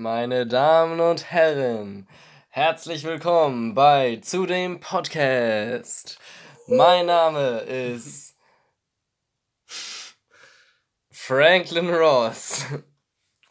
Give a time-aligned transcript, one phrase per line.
[0.00, 2.08] Meine Damen und Herren,
[2.48, 6.18] herzlich willkommen bei zu dem Podcast.
[6.68, 8.34] Mein Name ist
[11.10, 12.64] Franklin Ross.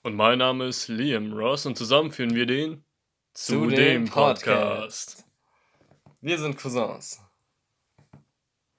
[0.01, 2.84] Und mein Name ist Liam Ross und zusammen führen wir den
[3.36, 5.23] zu, dem Podcast.
[6.20, 7.21] Wir sind Cousins.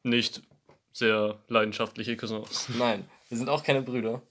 [0.02, 0.43] Nicht
[0.91, 2.68] sehr leidenschaftliche Cousins.
[2.71, 4.23] Nein, wir sind auch keine Brüder.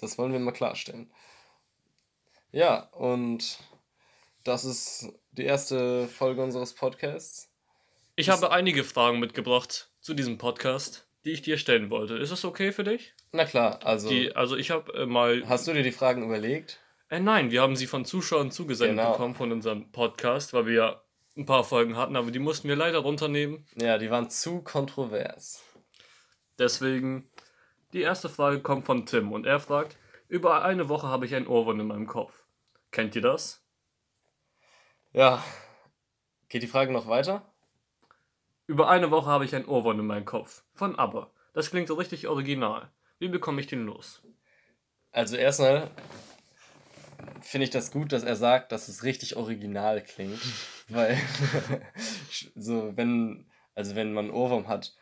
[0.00, 1.08] Das wollen wir mal klarstellen.
[2.52, 3.58] Ja, und
[4.42, 7.48] das ist die erste Folge unseres Podcasts.
[8.16, 12.16] Ich habe einige Fragen mitgebracht zu diesem Podcast, die ich dir stellen wollte.
[12.16, 13.14] Ist es okay für dich?
[13.30, 14.08] Na klar, also.
[14.08, 15.44] Die, also ich habe äh, mal.
[15.48, 16.80] Hast du dir die Fragen überlegt?
[17.08, 19.12] Äh, nein, wir haben sie von Zuschauern zugesendet genau.
[19.12, 21.02] bekommen von unserem Podcast, weil wir ja
[21.36, 23.64] ein paar Folgen hatten, aber die mussten wir leider runternehmen.
[23.76, 25.62] Ja, die waren zu kontrovers.
[26.58, 27.30] Deswegen,
[27.92, 29.96] die erste Frage kommt von Tim und er fragt,
[30.28, 32.39] über eine Woche habe ich ein Ohrwurm in meinem Kopf.
[32.90, 33.62] Kennt ihr das?
[35.12, 35.44] Ja.
[36.48, 37.52] Geht die Frage noch weiter?
[38.66, 40.64] Über eine Woche habe ich ein Ohrwurm in meinem Kopf.
[40.74, 41.30] Von ABBA.
[41.52, 42.90] Das klingt so richtig original.
[43.18, 44.22] Wie bekomme ich den los?
[45.12, 45.90] Also erstmal
[47.42, 50.40] finde ich das gut, dass er sagt, dass es richtig original klingt.
[50.88, 51.18] weil
[52.54, 54.96] so, wenn, also wenn man einen Ohrwurm hat,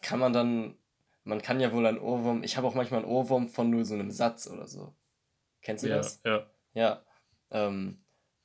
[0.00, 0.76] kann man dann
[1.24, 3.94] man kann ja wohl ein Ohrwurm, ich habe auch manchmal einen Ohrwurm von nur so
[3.94, 4.94] einem Satz oder so.
[5.60, 6.20] Kennst du ja, das?
[6.24, 6.46] Ja.
[6.74, 7.04] Ja.
[7.50, 7.98] Ähm,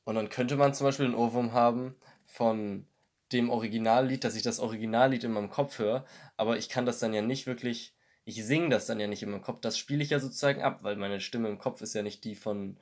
[0.03, 2.87] und dann könnte man zum Beispiel einen Ohrwurm haben von
[3.31, 6.05] dem Originallied, dass ich das Originallied in meinem Kopf höre,
[6.37, 9.31] aber ich kann das dann ja nicht wirklich, ich singe das dann ja nicht in
[9.31, 12.03] meinem Kopf, das spiele ich ja sozusagen ab, weil meine Stimme im Kopf ist ja
[12.03, 12.77] nicht die von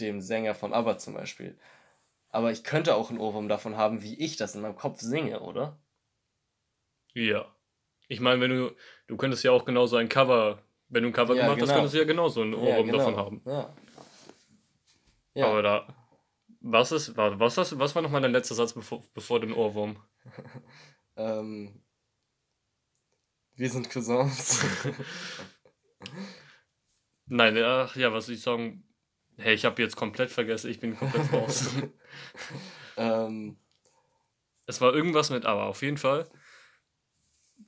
[0.00, 1.56] dem Sänger von ABBA zum Beispiel.
[2.30, 5.40] Aber ich könnte auch einen Ohrwurm davon haben, wie ich das in meinem Kopf singe,
[5.40, 5.78] oder?
[7.12, 7.46] Ja.
[8.08, 8.74] Ich meine, wenn du,
[9.06, 11.68] du könntest ja auch genauso ein Cover, wenn du ein Cover ja, gemacht genau.
[11.68, 12.98] hast, könntest du ja genauso einen Ohrwurm ja, genau.
[12.98, 13.42] davon haben.
[13.44, 13.76] Ja.
[15.34, 15.46] Ja.
[15.46, 15.96] Aber da,
[16.60, 20.02] was ist, was, was, was war nochmal dein letzter Satz bevor, bevor dem Ohrwurm?
[21.16, 21.82] ähm,
[23.54, 24.64] wir sind Cousins.
[27.26, 28.84] Nein, ach ja, was ich sagen?
[29.36, 31.70] Hey, ich habe jetzt komplett vergessen, ich bin komplett raus.
[32.96, 33.58] ähm,
[34.66, 36.28] es war irgendwas mit aber, auf jeden Fall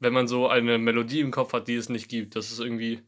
[0.03, 2.37] wenn man so eine Melodie im Kopf hat, die es nicht gibt.
[2.37, 3.03] Das ist irgendwie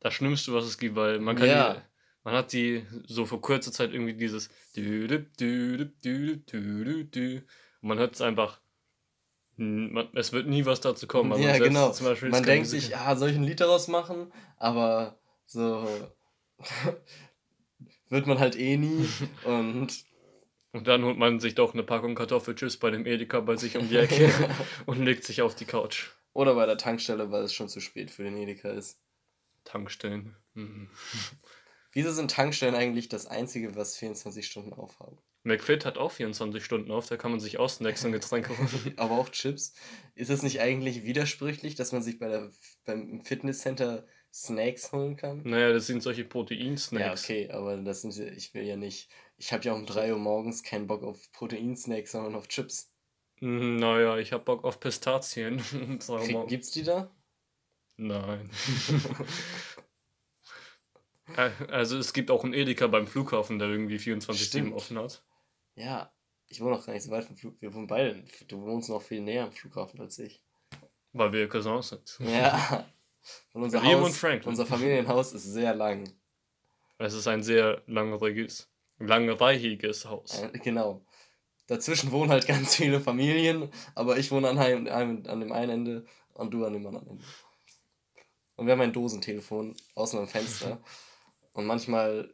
[0.00, 1.82] das Schlimmste, was es gibt, weil man kann ja.
[2.28, 5.08] Man hat die so vor kurzer Zeit irgendwie dieses und
[7.80, 8.60] man hört es einfach
[9.56, 11.32] man, es wird nie was dazu kommen.
[11.32, 11.94] Also ja, genau.
[12.30, 14.30] man denkt sich, ah, soll ich ein Lied daraus machen?
[14.58, 15.88] Aber so
[18.10, 19.08] wird man halt eh nie
[19.44, 19.88] und
[20.72, 23.88] und dann holt man sich doch eine Packung Kartoffelchips bei dem Edeka bei sich um
[23.88, 24.30] die Ecke
[24.86, 26.10] und legt sich auf die Couch.
[26.34, 29.00] Oder bei der Tankstelle, weil es schon zu spät für den Edeka ist.
[29.64, 30.36] Tankstellen.
[30.52, 30.90] Mhm.
[31.92, 35.18] Wieso sind Tankstellen eigentlich das Einzige, was 24 Stunden aufhaben?
[35.44, 38.94] McFit hat auch 24 Stunden auf, da kann man sich auch Snacks und Getränke holen.
[38.96, 39.72] Aber auch Chips.
[40.14, 42.50] Ist es nicht eigentlich widersprüchlich, dass man sich bei der,
[42.84, 45.42] beim Fitnesscenter Snacks holen kann?
[45.44, 47.28] Naja, das sind solche Proteinsnacks.
[47.28, 50.18] Ja, okay, aber das sind, ich will ja nicht ich habe ja um 3 Uhr
[50.18, 52.92] morgens keinen Bock auf Proteinsnacks, sondern auf Chips.
[53.38, 55.58] Hm, naja, ich habe Bock auf Pistazien.
[56.00, 57.10] Krieg, gibt's die da?
[57.96, 58.50] Nein.
[61.36, 65.22] Äh, also es gibt auch einen Edeka beim Flughafen, der irgendwie 24-7 offen hat.
[65.74, 66.12] Ja,
[66.48, 67.62] ich wohne auch gar nicht so weit vom Flughafen.
[67.62, 68.24] Wir wohnen beide.
[68.48, 70.42] Du wohnst noch viel näher am Flughafen als ich.
[71.12, 72.18] Weil wir Cousins sind.
[72.20, 72.86] Ja.
[73.52, 76.08] Und unser, Haus, unser Familienhaus ist sehr lang.
[76.96, 80.42] Es ist ein sehr langjähriges langweichiges Haus.
[80.42, 81.04] Äh, genau.
[81.66, 86.06] Dazwischen wohnen halt ganz viele Familien, aber ich wohne an, einem, an dem einen Ende
[86.34, 87.24] und du an dem anderen Ende.
[88.56, 90.80] Und wir haben ein Dosentelefon außen am Fenster.
[91.58, 92.32] und manchmal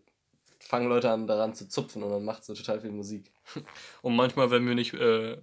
[0.58, 3.32] fangen Leute an, daran zu zupfen und dann macht es so total viel Musik.
[4.02, 5.38] Und manchmal, wenn wir nicht, äh,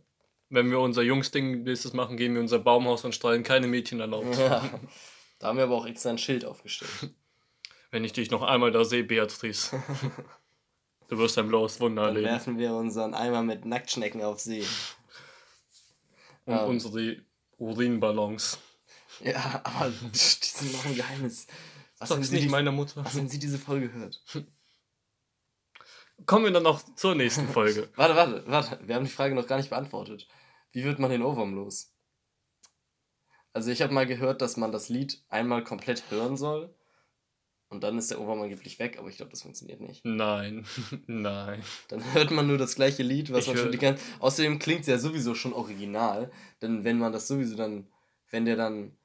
[0.50, 4.00] wenn wir unser Jungsding nächstes machen, gehen wir in unser Baumhaus und strahlen keine Mädchen
[4.00, 4.38] erlaubt.
[4.38, 4.70] Ja.
[5.40, 6.91] Da haben wir aber auch extra ein Schild aufgestellt.
[7.91, 9.72] Wenn ich dich noch einmal da sehe, Beatrice.
[11.08, 12.23] Du wirst ein blaues Wunder erleben.
[12.23, 14.64] Dann werfen wir unseren Eimer mit Nacktschnecken auf See.
[16.46, 16.70] Und ähm.
[16.70, 17.17] unsere
[17.58, 18.59] Urinballons.
[19.20, 21.47] Ja, aber die sind noch ein Geheimnis.
[22.02, 23.06] Was Sag's nicht die, meiner Mutter.
[23.06, 24.24] Was, wenn sie diese Folge hört?
[26.26, 27.90] Kommen wir dann noch zur nächsten Folge.
[27.96, 28.80] warte, warte, warte.
[28.88, 30.28] Wir haben die Frage noch gar nicht beantwortet.
[30.72, 31.94] Wie wird man den Ohrwurm los?
[33.53, 36.74] Also ich habe mal gehört, dass man das Lied einmal komplett hören soll
[37.70, 40.04] und dann ist der Ohrwurm angeblich weg, aber ich glaube, das funktioniert nicht.
[40.04, 40.66] Nein,
[41.06, 41.62] nein.
[41.90, 44.04] Dann hört man nur das gleiche Lied, was ich man schon die ganze.
[44.20, 46.32] Außerdem klingt es ja sowieso schon original,
[46.64, 47.88] denn wenn man das sowieso dann,
[48.32, 48.97] wenn der dann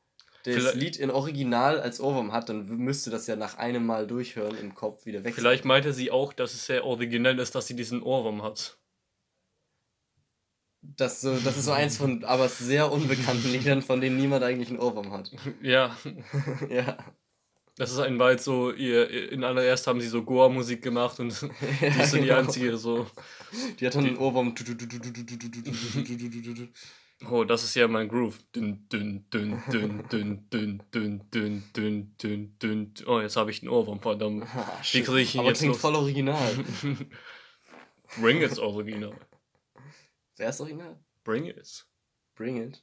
[0.54, 4.56] das Lied in Original als Ohrwurm hat, dann müsste das ja nach einem Mal durchhören
[4.58, 5.34] im Kopf wieder weg.
[5.34, 8.78] Vielleicht meinte sie auch, dass es sehr originell ist, dass sie diesen Ohrwurm hat.
[10.82, 14.68] Das, so, das ist so eins von aber sehr unbekannten Liedern, von denen niemand eigentlich
[14.68, 15.30] einen Ohrwurm hat.
[15.60, 15.96] Ja.
[16.68, 16.96] ja.
[17.76, 21.38] Das ist ein Wald so, ihr, in allererst haben sie so Goa-Musik gemacht und
[21.80, 22.38] die ist so die genau.
[22.38, 23.06] einzige so.
[23.78, 24.54] Die hat dann einen Ohrwurm.
[27.24, 28.36] Oh, das ist ja mein Groove.
[28.54, 32.94] Dün, dün, dün, dün, dün, dün, dün, dün, dün, dün, dün.
[33.06, 34.44] Oh, jetzt habe ich einen Ohrwurm, verdammt.
[34.54, 35.80] Ah, Wie kriege ich ihn Aber jetzt klingt los?
[35.80, 36.38] voll original.
[38.20, 39.14] Bring it's original.
[40.36, 40.98] Wer ist original?
[41.24, 41.86] Bring it.
[42.34, 42.82] Bring it.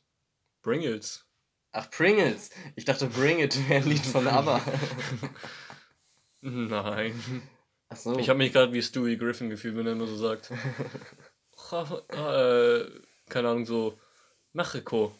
[0.64, 1.24] Bring it.
[1.72, 2.50] Ach, Pringles.
[2.76, 4.62] Ich dachte, Bring It wäre ein Lied von ABBA.
[6.42, 7.14] Nein.
[7.90, 8.18] Ach so.
[8.20, 10.52] Ich habe mich gerade wie Stewie Griffin gefühlt, wenn er immer so sagt.
[11.72, 12.86] äh,
[13.30, 13.98] keine Ahnung, so
[14.54, 15.16] Mexiko.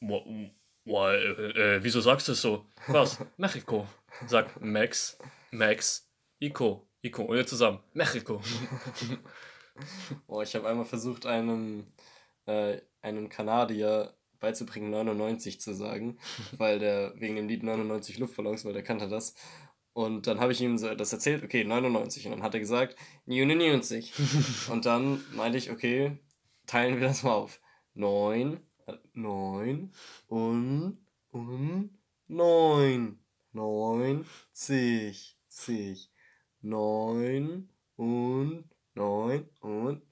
[0.00, 2.66] Why, äh, äh, wieso sagst du es so?
[2.88, 3.18] Was?
[3.36, 3.86] Mexiko.
[4.26, 5.16] Sag Max,
[5.52, 7.22] Max, Ico, Ico.
[7.22, 7.78] Und jetzt zusammen.
[7.94, 8.42] Mexiko.
[10.26, 11.86] oh, ich habe einmal versucht, einem,
[12.46, 16.18] äh, einem Kanadier beizubringen, 99 zu sagen,
[16.58, 19.36] weil der wegen dem Lied 99 Luftballons, weil der kannte das.
[19.92, 22.26] Und dann habe ich ihm so das erzählt, okay, 99.
[22.26, 22.96] Und dann hat er gesagt,
[23.26, 24.12] 99.
[24.70, 26.18] und dann meinte ich, okay,
[26.66, 27.60] teilen wir das mal auf.
[27.94, 28.58] 9,
[29.14, 29.92] 9
[30.28, 30.98] und,
[31.30, 31.98] und
[32.28, 33.18] 9.
[33.52, 35.98] 90, 10,
[36.62, 38.64] 9 und
[38.94, 40.02] 9 und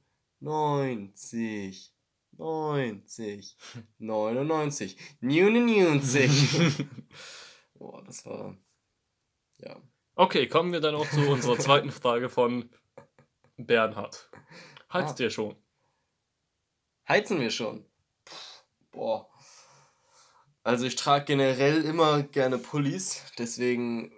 [0.40, 1.94] 90.
[2.32, 3.56] 90,
[3.98, 6.86] 99, 99.
[7.74, 8.56] Boah, das war.
[9.58, 9.80] Ja.
[10.14, 12.70] Okay, kommen wir dann auch zu unserer zweiten Frage von
[13.56, 14.30] Bernhard.
[14.92, 15.24] Heizt ah.
[15.24, 15.56] ihr schon?
[17.08, 17.89] Heizen wir schon?
[18.90, 19.28] Boah.
[20.62, 24.12] Also ich trage generell immer gerne Pullis, deswegen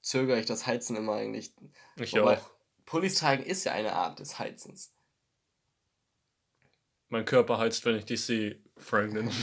[0.00, 1.54] zögere ich das Heizen immer eigentlich.
[1.96, 2.50] Ich Wobei, auch.
[2.84, 4.94] Pullis tragen ist ja eine Art des Heizens.
[7.08, 9.30] Mein Körper heizt, wenn ich dich sehe, Franklin.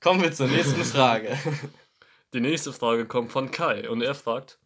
[0.00, 1.38] Kommen wir zur nächsten Frage.
[2.34, 4.58] Die nächste Frage kommt von Kai und er fragt,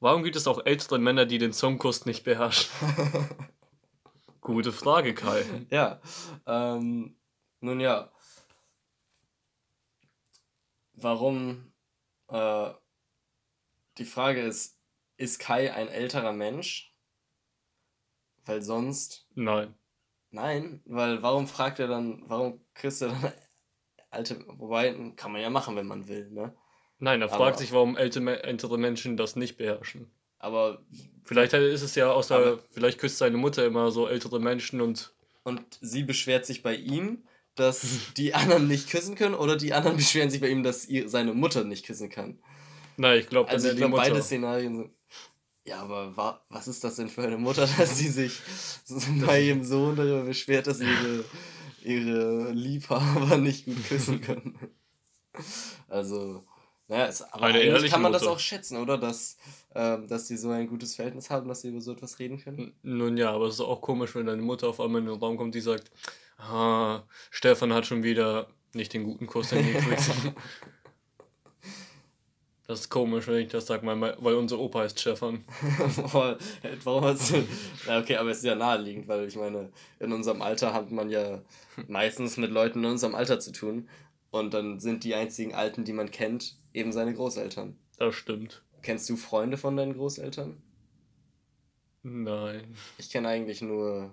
[0.00, 2.70] warum gibt es auch ältere Männer, die den Zungenkuss nicht beherrschen?
[4.44, 5.42] Gute Frage, Kai.
[5.70, 6.00] Ja,
[6.46, 7.16] ähm,
[7.60, 8.12] nun ja.
[10.92, 11.72] Warum,
[12.28, 12.70] äh,
[13.98, 14.78] die Frage ist,
[15.16, 16.94] ist Kai ein älterer Mensch?
[18.44, 19.26] Weil sonst.
[19.34, 19.74] Nein.
[20.30, 23.32] Nein, weil warum fragt er dann, warum kriegst du dann
[24.10, 26.54] alte, wobei, kann man ja machen, wenn man will, ne?
[26.98, 30.10] Nein, er fragt sich, warum ältere Menschen das nicht beherrschen.
[30.44, 30.82] Aber.
[31.26, 35.14] Vielleicht ist es ja außer, aber, vielleicht küsst seine Mutter immer so ältere Menschen und.
[35.42, 37.24] Und sie beschwert sich bei ihm,
[37.54, 37.84] dass
[38.16, 41.34] die anderen nicht küssen können, oder die anderen beschweren sich bei ihm, dass ihr, seine
[41.34, 42.38] Mutter nicht küssen kann.
[42.96, 44.90] Nein, ich glaube, also ich glaube, beide Szenarien sind.
[45.66, 48.38] Ja, aber wa was ist das denn für eine Mutter, dass sie sich
[49.26, 51.24] bei ihrem Sohn darüber beschwert, dass ihre,
[51.82, 54.58] ihre Liebhaber nicht gut küssen können?
[55.88, 56.44] Also,
[56.88, 58.24] naja, es, aber eine eigentlich kann man Mutter.
[58.24, 58.98] das auch schätzen, oder?
[58.98, 59.38] Dass,
[59.74, 62.74] ähm, dass sie so ein gutes Verhältnis haben, dass sie über so etwas reden können.
[62.82, 65.36] Nun ja, aber es ist auch komisch, wenn deine Mutter auf einmal in den Raum
[65.36, 65.90] kommt, die sagt,
[66.38, 70.02] ah, Stefan hat schon wieder nicht den guten Kuss hingekriegt.
[72.66, 75.44] Das ist komisch, wenn ich das sage, weil unser Opa heißt Stefan.
[76.84, 77.44] Warum hast du.
[77.86, 81.10] Ja, okay, aber es ist ja naheliegend, weil ich meine, in unserem Alter hat man
[81.10, 81.42] ja
[81.88, 83.86] meistens mit Leuten in unserem Alter zu tun.
[84.34, 87.78] Und dann sind die einzigen Alten, die man kennt, eben seine Großeltern.
[87.98, 88.64] Das stimmt.
[88.82, 90.60] Kennst du Freunde von deinen Großeltern?
[92.02, 92.74] Nein.
[92.98, 94.12] Ich kenne eigentlich nur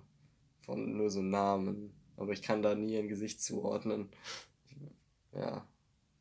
[0.64, 4.10] von nur so Namen, aber ich kann da nie ein Gesicht zuordnen.
[5.34, 5.66] Ja.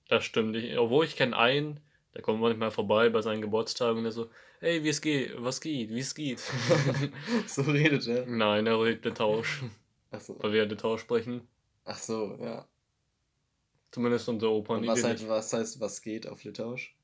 [0.09, 0.57] Das stimmt.
[0.57, 1.81] Ich, obwohl ich kenne einen,
[2.15, 4.31] der kommt manchmal vorbei bei seinen Geburtstagen und er so,
[4.61, 6.41] hey, wie es geht, was geht, wie es geht.
[7.47, 8.25] so redet er?
[8.25, 9.63] Nein, er redet Litauisch.
[10.11, 10.43] Ach so.
[10.43, 11.47] Weil wir Litauisch sprechen.
[11.85, 12.67] Ach so, ja.
[13.91, 16.95] Zumindest unser Opa und was, heißt, was heißt, was geht auf Litauisch?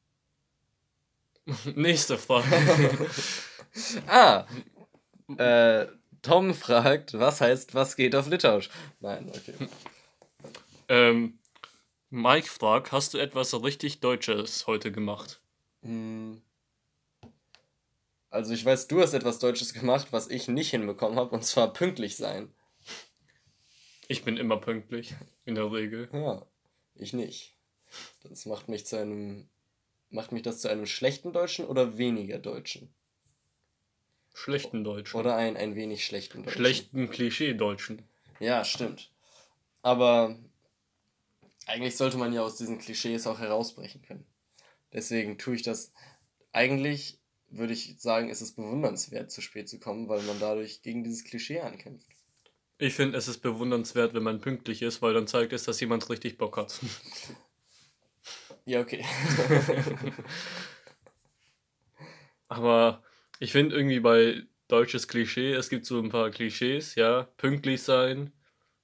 [1.75, 2.47] Nächste Frage.
[4.07, 4.47] ah,
[5.37, 5.87] äh,
[6.23, 8.71] Tom fragt, was heißt, was geht auf Litauisch?
[9.01, 9.55] Nein, okay.
[10.89, 11.39] ähm,
[12.11, 15.41] Mike fragt, hast du etwas richtig Deutsches heute gemacht?
[15.83, 16.41] Hm.
[18.31, 21.73] Also ich weiß, du hast etwas Deutsches gemacht, was ich nicht hinbekommen habe, und zwar
[21.73, 22.53] pünktlich sein.
[24.09, 25.15] Ich bin immer pünktlich,
[25.45, 26.09] in der Regel.
[26.13, 26.47] Ja,
[26.99, 27.55] ich nicht.
[28.23, 29.49] Das macht mich zu einem.
[30.09, 32.95] Macht mich das zu einem schlechten Deutschen oder weniger Deutschen?
[34.33, 35.19] Schlechten Deutschen.
[35.19, 36.59] Oder ein, ein wenig schlechten Deutschen.
[36.59, 38.03] Schlechten Klischee-Deutschen.
[38.39, 39.11] Ja, stimmt.
[39.83, 40.39] Aber
[41.67, 44.27] eigentlich sollte man ja aus diesen Klischees auch herausbrechen können.
[44.93, 45.93] Deswegen tue ich das.
[46.53, 51.03] Eigentlich würde ich sagen, ist es bewundernswert, zu spät zu kommen, weil man dadurch gegen
[51.03, 52.09] dieses Klischee ankämpft.
[52.79, 56.09] Ich finde, es ist bewundernswert, wenn man pünktlich ist, weil dann zeigt es, dass jemand
[56.09, 56.81] richtig Bock hat.
[58.65, 59.05] Ja, okay.
[62.49, 63.03] Aber
[63.39, 68.33] ich finde irgendwie bei deutsches Klischee, es gibt so ein paar Klischees, ja, pünktlich sein.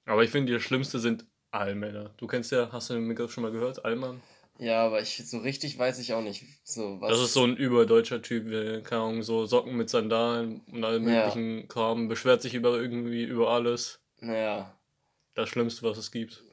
[0.05, 2.13] Aber ich finde, das Schlimmste sind Allmänner.
[2.17, 4.21] Du kennst ja, hast du den Begriff schon mal gehört, Allmann?
[4.59, 6.43] Ja, aber ich so richtig weiß ich auch nicht.
[6.63, 8.45] So, was das ist so ein überdeutscher Typ,
[8.83, 11.65] keine Ahnung, so Socken mit Sandalen und allem möglichen ja.
[11.67, 13.99] Kram, beschwert sich über irgendwie über alles.
[14.19, 14.77] Naja.
[15.33, 16.43] Das Schlimmste, was es gibt.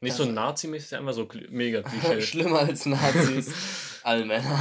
[0.00, 2.20] Nicht so Nazi-mäßig, einfach so mega Klischee.
[2.22, 3.54] Schlimmer als Nazis.
[4.02, 4.60] Allmänner.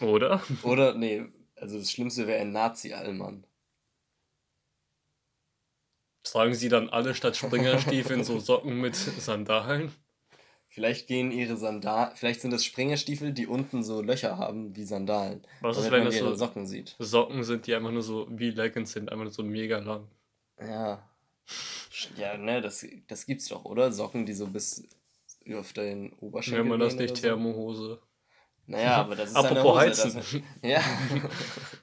[0.00, 0.42] Oder?
[0.62, 1.22] Oder, nee,
[1.54, 3.46] also das Schlimmste wäre ein Nazi-Allmann.
[6.24, 9.92] Tragen sie dann alle statt Springerstiefeln so Socken mit Sandalen?
[10.66, 15.42] Vielleicht gehen ihre Sandalen, vielleicht sind das Springerstiefel, die unten so Löcher haben wie Sandalen.
[15.60, 16.96] Was ist, wenn das so Socken sieht?
[16.98, 20.08] Socken sind, die einfach nur so wie Leggings sind, einfach nur so mega lang.
[20.58, 21.06] Ja.
[22.16, 23.92] Ja, ne, das, das gibt's doch, oder?
[23.92, 24.88] Socken, die so bis
[25.54, 26.60] auf den Oberschenkel.
[26.60, 28.00] Nennt man das nicht Thermohose?
[28.66, 30.04] Naja, aber das ist Apropos eine Hose.
[30.04, 30.14] Heizen.
[30.14, 30.80] Das, ja.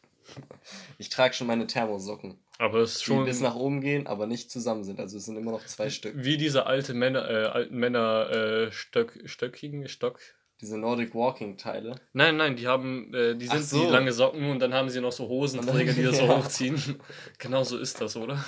[0.98, 2.40] ich trage schon meine Thermosocken.
[2.58, 3.20] Aber es ist schon.
[3.20, 5.00] Die bis nach oben gehen, aber nicht zusammen sind.
[5.00, 6.14] Also es sind immer noch zwei Stück.
[6.18, 10.20] Wie diese alte Männer, äh, alten Männer äh, Stöck, Stöckigen, Stock.
[10.60, 11.96] Diese Nordic Walking Teile.
[12.12, 13.86] Nein, nein, die haben, äh, die sind so.
[13.86, 17.00] die lange Socken und dann haben sie noch so Hosenträger, die das so hochziehen.
[17.38, 18.44] genau so ist das, oder?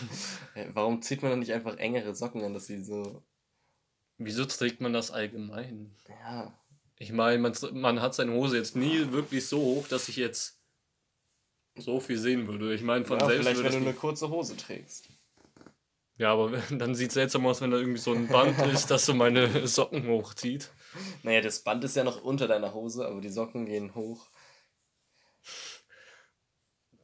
[0.73, 3.23] Warum zieht man dann nicht einfach engere Socken an, dass sie so.
[4.17, 5.95] Wieso trägt man das allgemein?
[6.09, 6.53] Ja.
[6.97, 10.60] Ich meine, man, man hat seine Hose jetzt nie wirklich so hoch, dass ich jetzt
[11.77, 12.73] so viel sehen würde.
[12.73, 13.47] Ich meine, von ja, selbst.
[13.47, 15.09] Vielleicht, wenn du eine kurze Hose trägst.
[16.17, 19.05] Ja, aber dann sieht es seltsam aus, wenn da irgendwie so ein Band ist, das
[19.05, 20.69] so meine Socken hochzieht.
[21.23, 24.27] Naja, das Band ist ja noch unter deiner Hose, aber die Socken gehen hoch.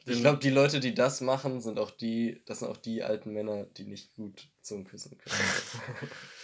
[0.06, 3.34] Ich glaube, die Leute, die das machen, sind auch die, das sind auch die alten
[3.34, 5.36] Männer, die nicht gut zum Küssen können.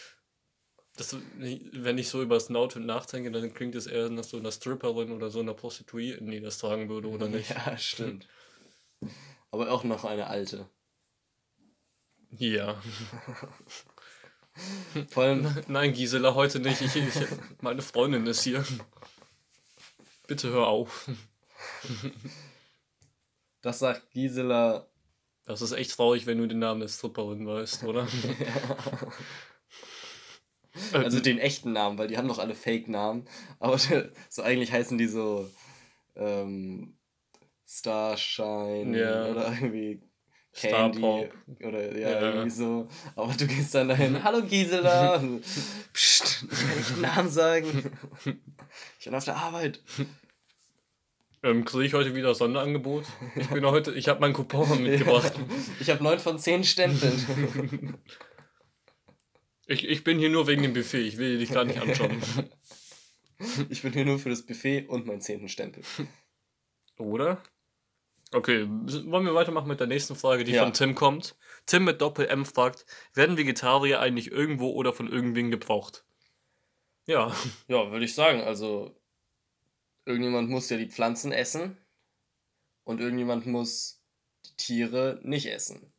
[0.95, 4.51] das, wenn ich so über das Outfit nachdenke, dann klingt es eher nach so einer
[4.51, 7.49] Stripperin oder so einer Prostituierten, die das tragen würde, oder nicht?
[7.49, 8.27] Ja, stimmt.
[9.51, 10.69] Aber auch noch eine alte.
[12.31, 12.81] Ja.
[15.09, 16.81] Vor allem, Nein, Gisela, heute nicht.
[16.81, 17.13] Ich, ich,
[17.61, 18.63] meine Freundin ist hier.
[20.27, 21.09] Bitte hör auf.
[23.61, 24.87] Das sagt Gisela.
[25.45, 28.07] Das ist echt traurig, wenn du den Namen der Stripperin weißt, oder?
[28.39, 28.77] ja.
[30.91, 33.27] Also den echten Namen, weil die haben doch alle Fake-Namen.
[33.59, 33.77] Aber
[34.29, 35.49] so eigentlich heißen die so
[36.15, 36.97] ähm,
[37.65, 39.27] Starshine ja.
[39.27, 40.01] oder irgendwie
[40.53, 41.29] Candy
[41.63, 42.87] oder ja, ja, irgendwie so.
[43.15, 45.21] Aber du gehst dann dahin, hallo Gisela.
[45.91, 47.91] Psst, ich kann nicht den Namen sagen.
[48.97, 49.81] Ich bin auf der Arbeit.
[51.43, 53.05] Ähm, kriege ich heute wieder Sonderangebot?
[53.35, 55.33] Ich bin heute, ich habe meinen Coupon mitgebracht.
[55.79, 57.97] ich habe neun von zehn Stempeln.
[59.65, 62.21] Ich, ich bin hier nur wegen dem Buffet, ich will dich gar nicht anschauen.
[63.69, 65.83] ich bin hier nur für das Buffet und meinen zehnten Stempel.
[66.97, 67.41] Oder?
[68.33, 70.63] Okay, wollen wir weitermachen mit der nächsten Frage, die ja.
[70.63, 71.35] von Tim kommt.
[71.65, 76.03] Tim mit Doppel-M fragt, werden Vegetarier eigentlich irgendwo oder von irgendwen gebraucht?
[77.05, 77.35] Ja.
[77.67, 78.41] Ja, würde ich sagen.
[78.41, 78.99] Also,
[80.05, 81.77] irgendjemand muss ja die Pflanzen essen
[82.83, 84.03] und irgendjemand muss
[84.45, 85.92] die Tiere nicht essen.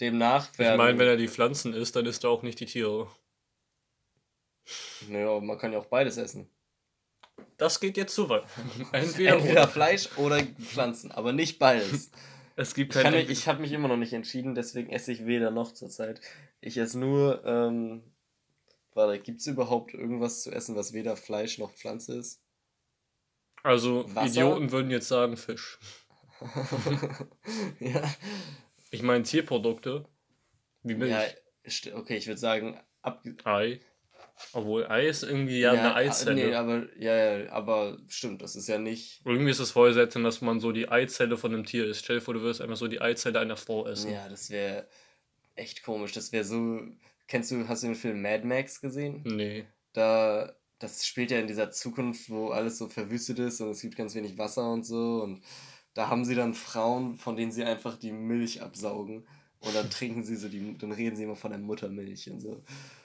[0.00, 0.72] Demnach werden.
[0.72, 3.08] Ich meine, wenn er die Pflanzen isst, dann isst er auch nicht die Tiere.
[5.08, 6.50] Naja, man kann ja auch beides essen.
[7.56, 8.44] Das geht jetzt zu weit.
[8.92, 12.10] Entweder, Entweder Fleisch oder Pflanzen, aber nicht beides.
[12.56, 13.22] es gibt keine.
[13.22, 16.20] Ich, ich habe mich immer noch nicht entschieden, deswegen esse ich weder noch zurzeit.
[16.60, 17.44] Ich esse nur.
[17.44, 18.02] Ähm,
[18.94, 22.40] warte, gibt es überhaupt irgendwas zu essen, was weder Fleisch noch Pflanze ist?
[23.62, 24.28] Also, Wasser?
[24.28, 25.78] Idioten würden jetzt sagen Fisch.
[27.80, 28.02] ja,
[28.90, 30.04] ich meine Tierprodukte.
[30.82, 31.10] Wie Milch.
[31.10, 33.80] Ja, okay, ich würde sagen, ab Ei.
[34.52, 36.34] Obwohl Ei ist irgendwie ja, ja eine Eizelle.
[36.34, 39.20] Nee, aber ja, ja, aber stimmt, das ist ja nicht.
[39.24, 42.04] Irgendwie ist es voll selten, dass man so die Eizelle von einem Tier isst.
[42.04, 44.12] Stell dir vor, du wirst einfach so die Eizelle einer Frau essen.
[44.12, 44.86] Ja, das wäre
[45.56, 46.12] echt komisch.
[46.12, 46.80] Das wäre so.
[47.26, 49.22] Kennst du, hast du den Film Mad Max gesehen?
[49.24, 49.66] Nee.
[49.92, 53.96] Da, das spielt ja in dieser Zukunft, wo alles so verwüstet ist und es gibt
[53.96, 55.42] ganz wenig Wasser und so und
[55.98, 59.26] da haben sie dann Frauen, von denen sie einfach die Milch absaugen.
[59.58, 62.62] Und dann trinken sie so die, dann reden sie immer von der Muttermilch und so.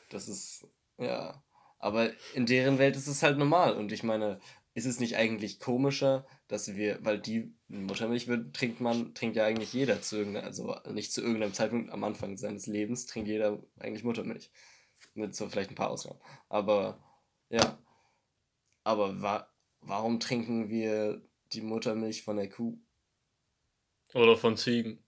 [0.09, 0.67] Das ist,
[0.99, 1.43] ja.
[1.79, 3.77] Aber in deren Welt ist es halt normal.
[3.77, 4.39] Und ich meine,
[4.75, 9.45] ist es nicht eigentlich komischer, dass wir, weil die Muttermilch wird, trinkt man, trinkt ja
[9.45, 13.59] eigentlich jeder zu irgendeinem, also nicht zu irgendeinem Zeitpunkt am Anfang seines Lebens, trinkt jeder
[13.79, 14.51] eigentlich Muttermilch.
[15.15, 16.19] Mit so vielleicht ein paar Ausnahmen.
[16.47, 17.03] Aber
[17.49, 17.79] ja.
[18.83, 19.47] Aber wa
[19.81, 21.23] warum trinken wir
[21.53, 22.77] die Muttermilch von der Kuh?
[24.13, 25.03] Oder von Ziegen.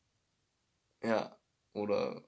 [1.03, 1.37] Ja.
[1.73, 2.23] Oder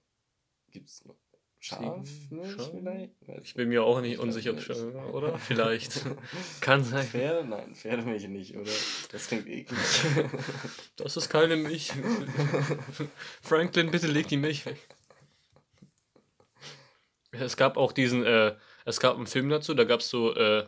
[0.72, 1.18] gibt's noch
[1.60, 3.46] Schafmilch vielleicht?
[3.46, 5.38] Ich bin mir auch nicht unsicher, ob oder?
[5.40, 6.06] Vielleicht.
[6.62, 7.06] Kann sein.
[7.06, 7.48] Pferde?
[7.48, 8.72] Nein, Pferdemilch nicht, oder?
[9.12, 9.80] Das klingt eklig.
[10.98, 11.92] Das ist keine Milch.
[13.42, 14.78] Franklin, bitte leg die Milch weg.
[17.32, 18.56] Es gab auch diesen, äh,
[18.86, 20.68] es gab einen Film dazu, da gab es so äh,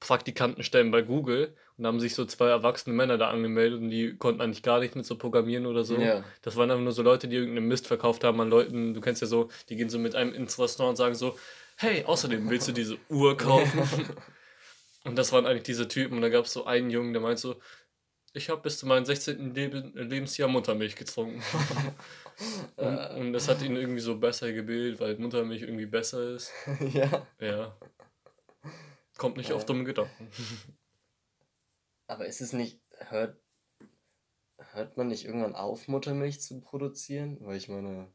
[0.00, 4.16] Praktikantenstellen bei Google und da haben sich so zwei erwachsene Männer da angemeldet und die
[4.16, 5.96] konnten eigentlich gar nicht mit so programmieren oder so.
[5.96, 6.24] Ja.
[6.42, 9.22] Das waren einfach nur so Leute, die irgendeinen Mist verkauft haben an Leuten, du kennst
[9.22, 11.36] ja so, die gehen so mit einem ins Restaurant und sagen so,
[11.76, 13.82] hey, außerdem willst du diese Uhr kaufen?
[15.04, 17.38] und das waren eigentlich diese Typen und da gab es so einen Jungen, der meint
[17.38, 17.56] so,
[18.34, 19.54] ich habe bis zu meinem 16.
[19.54, 21.42] Leb Lebensjahr Muttermilch getrunken.
[22.76, 26.50] und, und, das hat ihn irgendwie so besser gebildet, weil Muttermilch irgendwie besser ist.
[26.92, 27.26] ja.
[27.40, 27.76] Ja.
[29.18, 29.56] Kommt nicht ja.
[29.56, 30.28] auf dumme Gedanken.
[32.12, 32.78] Aber ist es nicht,
[33.08, 33.40] hört,
[34.58, 37.38] hört man nicht irgendwann auf, Muttermilch zu produzieren?
[37.40, 38.12] Weil ich meine,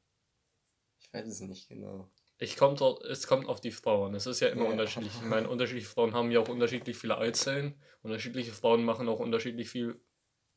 [1.00, 2.08] ich weiß es nicht genau.
[2.38, 4.14] Ich kommt, es kommt auf die Frauen.
[4.14, 4.70] Es ist ja immer ja.
[4.70, 5.12] unterschiedlich.
[5.16, 7.82] Ich meine, unterschiedliche Frauen haben ja auch unterschiedlich viele Eizellen.
[8.04, 10.00] Unterschiedliche Frauen machen auch unterschiedlich viel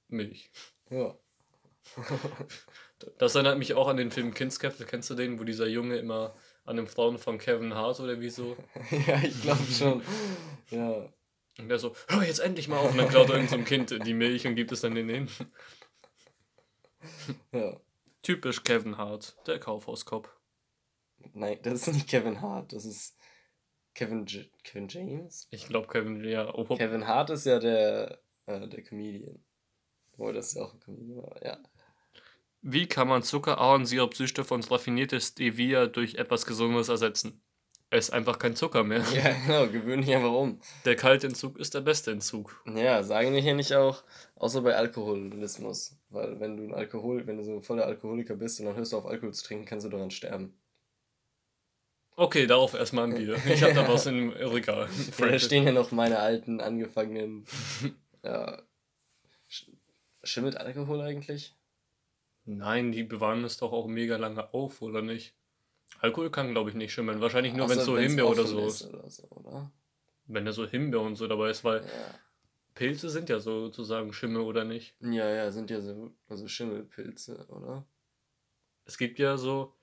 [0.09, 0.53] Milch.
[0.91, 1.19] Ja.
[3.19, 4.85] das erinnert mich auch an den Film Kindsköpfe.
[4.85, 8.59] Kennst du den, wo dieser Junge immer an den Frauen von Kevin Hart oder wieso?
[9.07, 10.03] ja, ich glaube schon.
[10.69, 11.11] ja.
[11.61, 12.93] Und der so, hör jetzt endlich mal auf.
[12.93, 15.29] Und dann klaut er irgendeinem Kind die Milch und gibt es dann den hin.
[17.53, 17.81] ja.
[18.23, 20.29] Typisch Kevin Hart, der Kaufhauskopf.
[21.33, 23.17] Nein, das ist nicht Kevin Hart, das ist
[23.95, 25.49] Kevin, J Kevin James?
[25.51, 26.53] Ich glaube Kevin, ja.
[26.55, 26.65] Oh.
[26.77, 29.43] Kevin Hart ist ja der, äh, der Comedian.
[30.13, 31.59] Obwohl, das ist ja auch ein Comedian, aber ja.
[32.63, 37.43] Wie kann man Zuckerahornsirupsüchte und raffiniertes Stevia durch etwas Gesundes ersetzen?
[37.93, 39.03] Es ist einfach kein Zucker mehr.
[39.13, 40.61] Ja, genau, gewöhn dich einfach um.
[40.85, 42.63] Der kalte Entzug ist der beste Entzug.
[42.73, 44.05] Ja, sagen wir hier nicht auch,
[44.37, 45.97] außer bei Alkoholismus.
[46.09, 48.97] Weil wenn du ein Alkohol, wenn du so voller Alkoholiker bist und dann hörst du
[48.97, 50.55] auf Alkohol zu trinken, kannst du daran sterben.
[52.15, 53.37] Okay, darauf erstmal ein Bier.
[53.47, 54.89] Ich hab da was im Regal.
[55.19, 57.45] Ja, da stehen ja noch meine alten, angefangenen.
[58.23, 58.63] ja.
[60.23, 61.57] Schimmelt Alkohol eigentlich?
[62.45, 65.35] Nein, die bewahren es doch auch mega lange auf, oder nicht?
[65.99, 67.21] Alkohol kann, glaube ich, nicht schimmeln.
[67.21, 68.87] Wahrscheinlich nur, wenn es so Himbeer oder so ist.
[68.87, 69.71] Oder so, oder?
[70.27, 72.15] Wenn da so Himbeer und so dabei ist, weil ja.
[72.75, 74.95] Pilze sind ja sozusagen Schimmel, oder nicht?
[75.01, 77.85] Ja, ja, sind ja so also Schimmelpilze, oder?
[78.87, 79.75] Es gibt ja so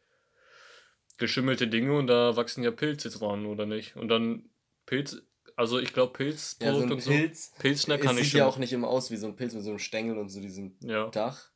[1.18, 3.96] geschimmelte Dinge und da wachsen ja Pilze dran, oder nicht?
[3.96, 4.50] Und dann
[4.86, 5.22] Pilz,
[5.56, 7.62] also ich glaube Pilz, ja, so und Pilz, so.
[7.62, 9.70] Pilzschneck kann nicht sieht ja auch nicht immer aus wie so ein Pilz mit so
[9.70, 11.10] einem Stängel und so diesem ja.
[11.10, 11.52] Dach.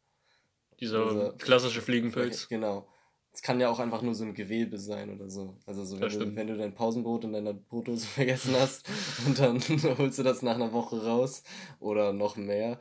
[0.79, 2.47] Dieser, Dieser klassische Fliegenpilz.
[2.49, 2.90] Genau.
[3.33, 5.55] Es kann ja auch einfach nur so ein Gewebe sein oder so.
[5.65, 8.89] Also so, wenn, du, wenn du dein Pausenbrot in deiner Brotdose vergessen hast
[9.25, 9.59] und dann
[9.97, 11.43] holst du das nach einer Woche raus
[11.79, 12.79] oder noch mehr.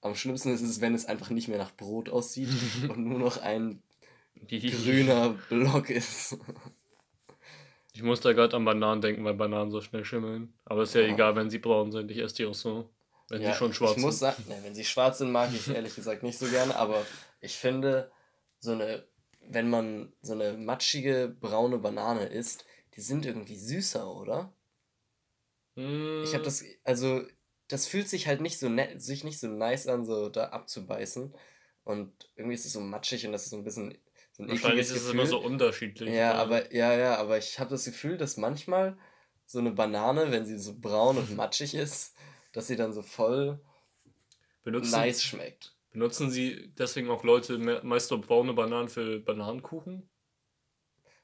[0.00, 2.48] Am schlimmsten ist es, wenn es einfach nicht mehr nach Brot aussieht
[2.88, 3.82] und nur noch ein
[4.48, 6.38] grüner Block ist.
[7.92, 10.52] Ich muss da gerade an Bananen denken, weil Bananen so schnell schimmeln.
[10.66, 11.12] Aber ist ja, ja.
[11.14, 12.10] egal, wenn sie braun sind.
[12.10, 12.90] Ich esse die auch so.
[13.28, 14.04] Wenn ja, sie schon schwarz ich sind.
[14.04, 16.76] Muss sagen, ne, wenn sie schwarz sind, mag ich es ehrlich gesagt nicht so gerne.
[16.76, 17.04] Aber
[17.40, 18.12] ich finde,
[18.60, 19.02] so eine
[19.48, 24.52] wenn man so eine matschige braune Banane isst, die sind irgendwie süßer, oder?
[25.74, 26.22] Mm.
[26.24, 27.22] Ich habe das, also
[27.68, 31.34] das fühlt sich halt nicht so nett, sich nicht so nice an, so da abzubeißen.
[31.84, 33.96] Und irgendwie ist es so matschig und das ist so ein bisschen
[34.32, 35.06] so ein Wahrscheinlich ist Gefühl.
[35.06, 36.12] es immer so unterschiedlich.
[36.12, 36.40] Ja, oder?
[36.40, 38.98] aber ja, ja, aber ich habe das Gefühl, dass manchmal
[39.46, 42.14] so eine Banane, wenn sie so braun und matschig ist,
[42.52, 43.60] dass sie dann so voll
[44.62, 45.75] Benutzen, nice schmeckt.
[45.96, 50.06] Benutzen Sie deswegen auch Leute meist braune Bananen für Bananenkuchen?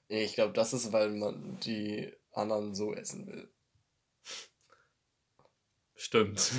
[0.08, 3.52] Ich glaube, das ist, weil man die anderen so essen will.
[5.94, 6.38] Stimmt.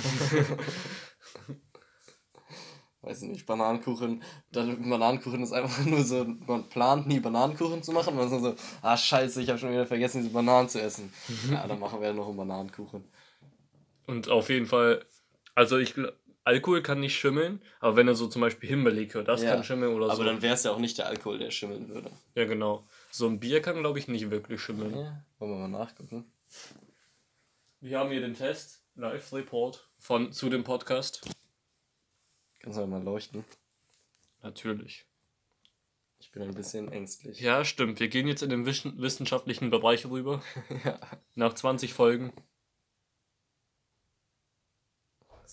[3.00, 4.22] Weiß ich nicht, Bananenkuchen.
[4.52, 8.14] Bananenkuchen ist einfach nur so, man plant nie Bananenkuchen zu machen.
[8.14, 11.12] Man ist so, ah scheiße, ich habe schon wieder vergessen, diese Bananen zu essen.
[11.50, 13.10] ja, dann machen wir noch einen Bananenkuchen.
[14.06, 15.04] Und auf jeden Fall,
[15.56, 19.42] also ich glaube, Alkohol kann nicht schimmeln, aber wenn er so zum Beispiel Himbeerlikör, das
[19.42, 20.22] ja, kann schimmeln oder aber so.
[20.22, 22.10] Aber dann wäre es ja auch nicht der Alkohol, der schimmeln würde.
[22.34, 22.86] Ja, genau.
[23.10, 24.94] So ein Bier kann, glaube ich, nicht wirklich schimmeln.
[24.94, 26.30] Ja, wollen wir mal nachgucken.
[27.80, 31.22] Wir haben hier den Test, Live-Report von zu dem Podcast.
[32.60, 33.44] Kannst du mal leuchten?
[34.42, 35.06] Natürlich.
[36.18, 37.40] Ich bin ein bisschen ängstlich.
[37.40, 38.00] Ja, stimmt.
[38.00, 40.42] Wir gehen jetzt in den wissenschaftlichen Bereich rüber.
[40.84, 40.98] ja.
[41.34, 42.32] Nach 20 Folgen.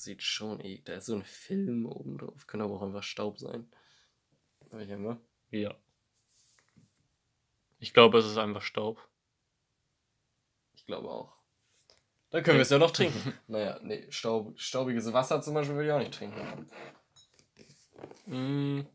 [0.01, 0.81] Das sieht schon eh.
[0.83, 2.47] Da ist so ein Film oben drauf.
[2.47, 3.71] Könnte aber auch einfach Staub sein.
[4.71, 5.21] Welcher immer?
[5.51, 5.75] Ja.
[7.77, 9.07] Ich glaube, es ist einfach Staub.
[10.73, 11.35] Ich glaube auch.
[12.31, 13.31] Dann können wir es ja noch trinken.
[13.47, 16.67] naja, nee, Staub, staubiges Wasser zum Beispiel will ich auch nicht trinken.
[18.25, 18.87] Mm.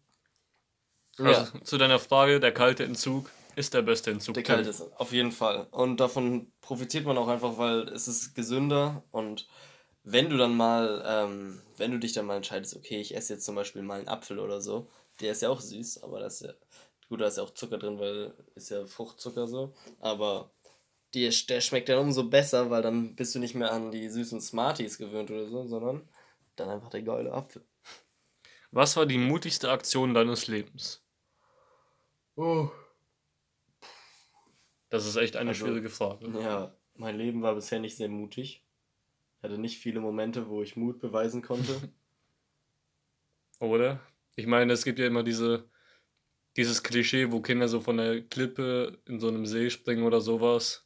[1.18, 1.62] Also, ja.
[1.62, 4.34] zu deiner Frage, der kalte Entzug ist der beste Entzug.
[4.34, 5.68] Der kalte ist auf jeden Fall.
[5.70, 9.46] Und davon profitiert man auch einfach, weil es ist gesünder und
[10.06, 13.44] wenn du dann mal, ähm, wenn du dich dann mal entscheidest, okay, ich esse jetzt
[13.44, 14.88] zum Beispiel mal einen Apfel oder so,
[15.20, 16.54] der ist ja auch süß, aber das ist ja,
[17.08, 20.52] gut, da ist ja auch Zucker drin, weil ist ja Fruchtzucker so, aber
[21.12, 24.40] die, der schmeckt dann umso besser, weil dann bist du nicht mehr an die süßen
[24.40, 26.08] Smarties gewöhnt oder so, sondern
[26.54, 27.64] dann einfach der geile Apfel.
[28.70, 31.04] Was war die mutigste Aktion deines Lebens?
[32.36, 32.70] Oh.
[34.88, 36.28] Das ist echt eine also, schwierige Frage.
[36.40, 38.65] Ja, mein Leben war bisher nicht sehr mutig.
[39.46, 41.72] Hatte nicht viele Momente, wo ich Mut beweisen konnte.
[43.60, 44.00] Oder?
[44.34, 45.70] Ich meine, es gibt ja immer diese,
[46.56, 50.84] dieses Klischee, wo Kinder so von der Klippe in so einem See springen oder sowas.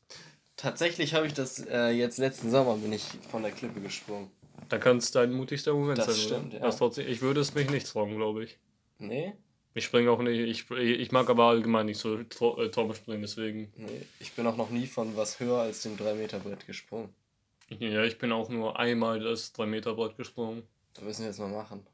[0.57, 4.31] Tatsächlich habe ich das äh, jetzt letzten Sommer bin ich von der Klippe gesprungen.
[4.69, 6.15] Da kann es dein mutigster Moment das sein.
[6.15, 6.61] Das stimmt, ja.
[6.61, 8.59] Das trotzdem, ich würde es mich nicht trauen, glaube ich.
[8.99, 9.33] Nee?
[9.73, 12.25] Ich springe auch nicht, ich, ich mag aber allgemein nicht so äh,
[12.69, 13.73] Turmspringen, deswegen.
[13.75, 17.15] Nee, ich bin auch noch nie von was höher als dem 3-Meter-Brett gesprungen.
[17.79, 20.67] Ja, ich bin auch nur einmal das 3-Meter-Brett gesprungen.
[20.95, 21.87] Da müssen wir jetzt mal machen.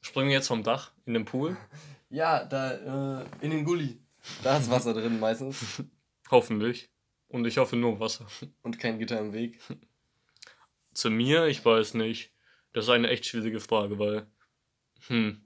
[0.00, 1.56] Springen wir jetzt vom Dach in den Pool?
[2.10, 4.00] ja, da äh, in den Gully.
[4.42, 5.82] Da ist Wasser drin meistens.
[6.30, 6.90] Hoffentlich.
[7.26, 8.26] Und ich hoffe nur Wasser.
[8.62, 9.58] Und kein Gitter im Weg.
[10.92, 12.32] Zu mir, ich weiß nicht.
[12.72, 14.26] Das ist eine echt schwierige Frage, weil.
[15.08, 15.44] Hm.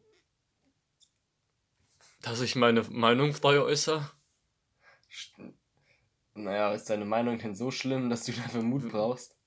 [2.20, 4.10] Dass ich meine Meinung frei äußere?
[6.34, 9.37] Naja, ist deine Meinung denn so schlimm, dass du dafür Mut brauchst?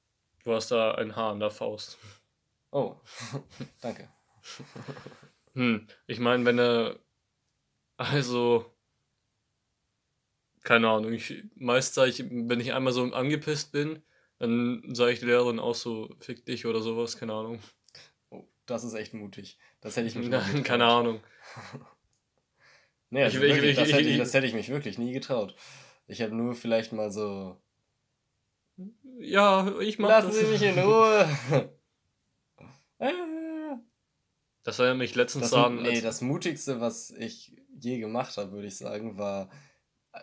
[0.44, 1.98] Du hast da ein Haar an der Faust.
[2.72, 2.96] Oh,
[3.82, 4.10] danke.
[5.54, 7.00] Hm, ich meine, wenn er.
[7.98, 8.66] Also.
[10.64, 14.04] Keine Ahnung, ich, meist sage ich, wenn ich einmal so angepisst bin,
[14.38, 17.60] dann sage ich die Lehrerin auch so, fick dich oder sowas, keine Ahnung.
[18.30, 19.58] Oh, das ist echt mutig.
[19.82, 21.20] Das hätte ich mich Nein, keine Ahnung.
[23.10, 25.56] nee, also ich, wirklich, ich, das, hätte ich, das hätte ich mich wirklich nie getraut.
[26.06, 27.60] Ich habe nur vielleicht mal so.
[29.20, 30.38] Ja, ich mach Lassen das.
[30.38, 31.28] Sie mich in Ruhe.
[34.64, 35.82] das war ja mich letztens das, sagen.
[35.82, 39.50] Nee, das Mutigste, was ich je gemacht habe, würde ich sagen, war,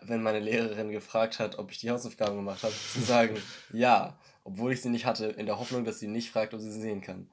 [0.02, 3.36] wenn meine Lehrerin gefragt hat, ob ich die Hausaufgaben gemacht habe, zu sagen,
[3.72, 6.70] ja, obwohl ich sie nicht hatte, in der Hoffnung, dass sie nicht fragt, ob sie
[6.70, 7.30] sie sehen kann.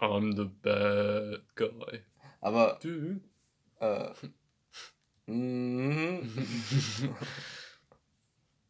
[0.00, 2.00] I'm the bad guy.
[2.40, 2.78] Aber.
[2.82, 3.20] Du.
[3.80, 4.10] Äh,
[5.30, 6.30] mhm.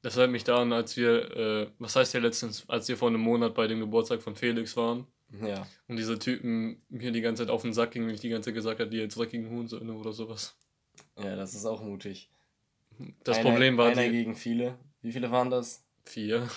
[0.03, 3.21] Das erinnert mich daran, als wir, äh, was heißt ja letztens, als wir vor einem
[3.21, 5.07] Monat bei dem Geburtstag von Felix waren.
[5.45, 5.67] Ja.
[5.87, 8.49] Und diese Typen mir die ganze Zeit auf den Sack gingen und ich die ganze
[8.49, 10.57] Zeit gesagt habe, die jetzt dreckigen Huhnsöhne oder sowas.
[11.19, 12.31] Ja, das ist auch mutig.
[13.25, 13.91] Das einer, Problem war.
[13.91, 14.79] Einer die, gegen viele.
[15.03, 15.85] Wie viele waren das?
[16.05, 16.49] Vier.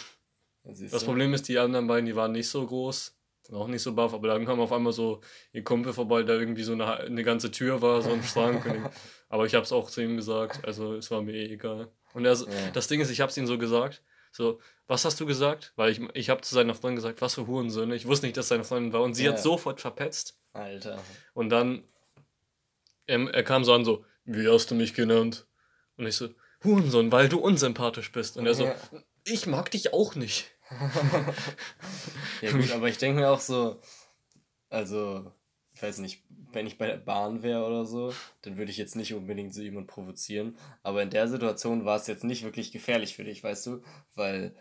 [0.63, 3.13] Das Problem ist, die anderen beiden, die waren nicht so groß,
[3.51, 6.63] auch nicht so baff, aber dann kam auf einmal so ihr Kumpel vorbei, der irgendwie
[6.63, 8.65] so eine, eine ganze Tür war, so ein Schrank.
[9.29, 11.91] aber ich habe es auch zu ihm gesagt, also es war mir eh egal.
[12.13, 12.45] Und er, ja.
[12.73, 14.01] das Ding ist, ich habe es ihm so gesagt,
[14.31, 15.73] so, was hast du gesagt?
[15.75, 17.95] Weil ich, ich habe zu seiner Freundin gesagt, was für Hurensöhne.
[17.95, 19.01] Ich wusste nicht, dass seine Freundin war.
[19.01, 19.31] Und sie ja.
[19.31, 20.39] hat sofort verpetzt.
[20.53, 20.99] Alter.
[21.33, 21.83] Und dann,
[23.05, 25.45] er, er kam so an, so, wie hast du mich genannt?
[25.97, 26.29] Und ich so,
[26.63, 28.37] Hurensohn, weil du unsympathisch bist.
[28.37, 28.75] Und er so, ja.
[29.23, 30.52] ich mag dich auch nicht.
[32.41, 33.79] ja gut, aber ich denke mir auch so,
[34.69, 35.31] also,
[35.73, 38.95] ich weiß nicht, wenn ich bei der Bahn wäre oder so, dann würde ich jetzt
[38.95, 40.57] nicht unbedingt so jemand provozieren.
[40.83, 43.83] Aber in der Situation war es jetzt nicht wirklich gefährlich für dich, weißt du?
[44.15, 44.55] Weil,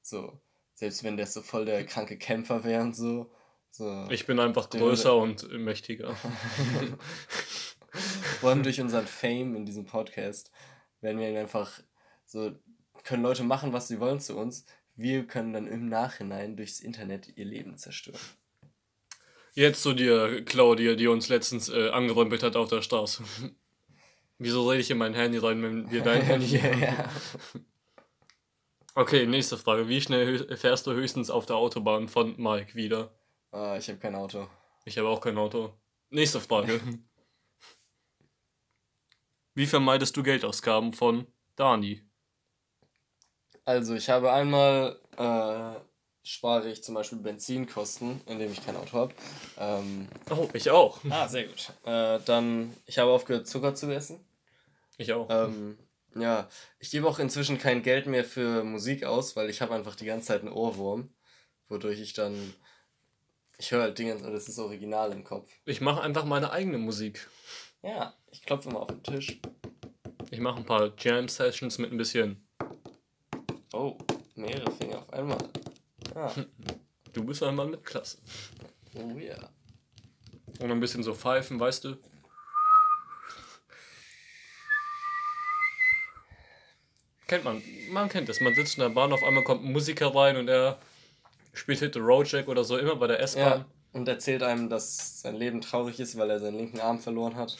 [0.00, 0.40] so,
[0.72, 3.30] selbst wenn der so voll der kranke Kämpfer wäre und so.
[3.70, 6.14] so ich bin einfach größer und mächtiger.
[8.40, 10.50] Vor allem durch unseren Fame in diesem Podcast
[11.00, 11.80] werden wir einfach
[12.26, 12.52] so,
[13.04, 14.64] können Leute machen, was sie wollen zu uns.
[14.96, 18.20] Wir können dann im Nachhinein durchs Internet ihr Leben zerstören.
[19.54, 23.24] Jetzt zu dir, Claudia, die uns letztens äh, angerempelt hat auf der Straße.
[24.38, 26.80] Wieso rede ich in mein Handy rein, wenn wir dein Handy haben?
[26.80, 27.08] ja.
[28.96, 29.88] Okay, nächste Frage.
[29.88, 33.12] Wie schnell fährst du höchstens auf der Autobahn von Mike wieder?
[33.52, 34.48] Uh, ich habe kein Auto.
[34.84, 35.72] Ich habe auch kein Auto.
[36.10, 36.80] Nächste Frage.
[39.54, 41.26] Wie vermeidest du Geldausgaben von
[41.56, 42.02] Dani?
[43.64, 45.80] Also ich habe einmal äh,
[46.22, 49.14] spare ich zum Beispiel Benzinkosten, indem ich kein Auto habe.
[49.58, 50.98] Ähm, oh, ich auch.
[51.10, 51.72] Ah, sehr gut.
[51.84, 54.24] Äh, dann, ich habe aufgehört Zucker zu essen.
[54.96, 55.28] Ich auch.
[55.30, 55.78] Ähm,
[56.14, 56.48] ja,
[56.78, 60.06] ich gebe auch inzwischen kein Geld mehr für Musik aus, weil ich habe einfach die
[60.06, 61.12] ganze Zeit einen Ohrwurm,
[61.68, 62.54] wodurch ich dann
[63.58, 65.48] Ich höre halt Dinge, das ist original im Kopf.
[65.64, 67.28] Ich mache einfach meine eigene Musik.
[67.82, 69.40] Ja, ich klopfe immer auf den Tisch.
[70.30, 72.43] Ich mache ein paar Jam-Sessions mit ein bisschen.
[73.74, 73.98] Oh,
[74.36, 75.38] mehrere Finger auf einmal.
[76.14, 76.32] Ja.
[77.12, 78.18] Du bist einmal mit Klasse.
[78.96, 79.36] Oh ja.
[80.58, 81.96] Und ein bisschen so pfeifen, weißt du?
[87.28, 87.62] Kennt man.
[87.90, 88.40] Man kennt das.
[88.40, 90.80] Man sitzt in der Bahn, auf einmal kommt ein Musiker rein und er
[91.52, 93.60] spielt Hit the Road Jack oder so, immer bei der S-Bahn.
[93.60, 97.36] Ja, und erzählt einem, dass sein Leben traurig ist, weil er seinen linken Arm verloren
[97.36, 97.56] hat.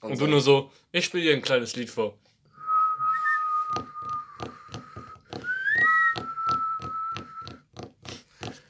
[0.00, 2.18] Und, und du nur so, ich spiele dir ein kleines Lied vor.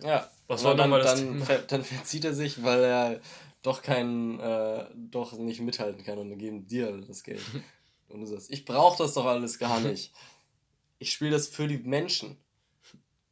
[0.05, 0.29] Ja.
[0.53, 1.59] Was war dann, das dann, Thema?
[1.67, 3.21] dann verzieht er sich, weil er
[3.63, 7.43] doch keinen, äh, doch nicht mithalten kann und dann geben dir das Geld.
[8.09, 10.13] Und du sagst, ich brauche das doch alles gar nicht.
[10.99, 12.37] Ich spiele das für die Menschen.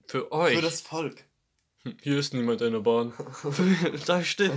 [0.07, 0.55] Für euch.
[0.55, 1.23] Für das Volk.
[2.01, 3.13] Hier ist niemand in der Bahn.
[4.07, 4.53] da steht.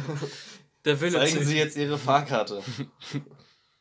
[0.85, 2.63] Der will Zeigen Sie jetzt Ihre Fahrkarte.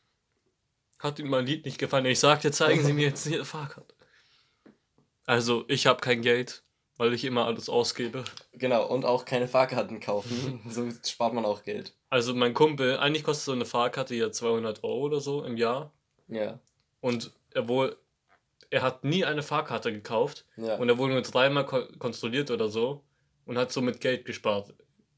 [0.99, 2.07] Hat Ihnen mein Lied nicht gefallen?
[2.07, 3.95] Ich sagte, zeigen Sie mir jetzt Ihre Fahrkarte.
[5.25, 6.64] Also, ich habe kein Geld.
[6.98, 8.24] Weil ich immer alles ausgebe.
[8.52, 10.61] Genau, und auch keine Fahrkarten kaufen.
[10.68, 11.94] so spart man auch Geld.
[12.11, 15.92] Also mein Kumpel, eigentlich kostet so eine Fahrkarte ja 200 Euro oder so im Jahr.
[16.28, 16.61] Ja.
[17.00, 17.96] Und er wohl,
[18.70, 20.44] er hat nie eine Fahrkarte gekauft.
[20.57, 20.76] Ja.
[20.76, 23.02] Und er wurde nur dreimal ko kontrolliert oder so.
[23.46, 24.72] Und hat somit Geld gespart.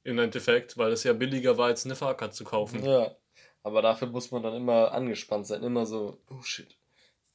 [0.05, 2.85] Im Endeffekt, weil es ja billiger war, als eine Fahrkarte zu kaufen.
[2.85, 3.17] Ja.
[3.63, 5.63] Aber dafür muss man dann immer angespannt sein.
[5.63, 6.77] Immer so, oh shit,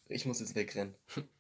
[0.08, 0.96] ich muss jetzt wegrennen.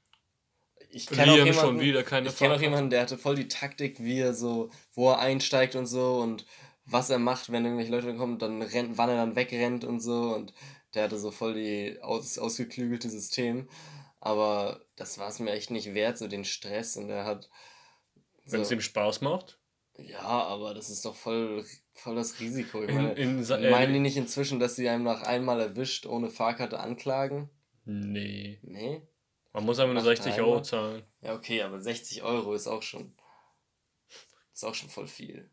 [0.89, 3.47] ich kenne auch jemanden, schon wieder keine Ich kenne auch jemanden, der hatte voll die
[3.47, 6.45] Taktik, wie er so, wo er einsteigt und so und
[6.85, 10.33] was er macht, wenn irgendwelche Leute kommen, dann rennt, wann er dann wegrennt und so
[10.33, 10.53] und
[10.93, 13.69] der hatte so voll die aus, ausgeklügelte System.
[14.19, 17.49] Aber das war es mir echt nicht wert, so den Stress und er hat.
[18.45, 19.59] So, wenn es ihm Spaß macht?
[19.97, 22.83] Ja, aber das ist doch voll, voll das Risiko.
[22.83, 26.05] Ich meine, in, in, äh, meinen die nicht inzwischen, dass sie einem nach einmal erwischt
[26.05, 27.49] ohne Fahrkarte anklagen?
[27.85, 28.59] Nee.
[28.61, 29.01] Nee?
[29.59, 31.03] Man muss einfach nur 60 Euro zahlen.
[31.19, 33.13] Ja, okay, aber 60 Euro ist auch schon.
[34.53, 35.49] Ist auch schon voll viel.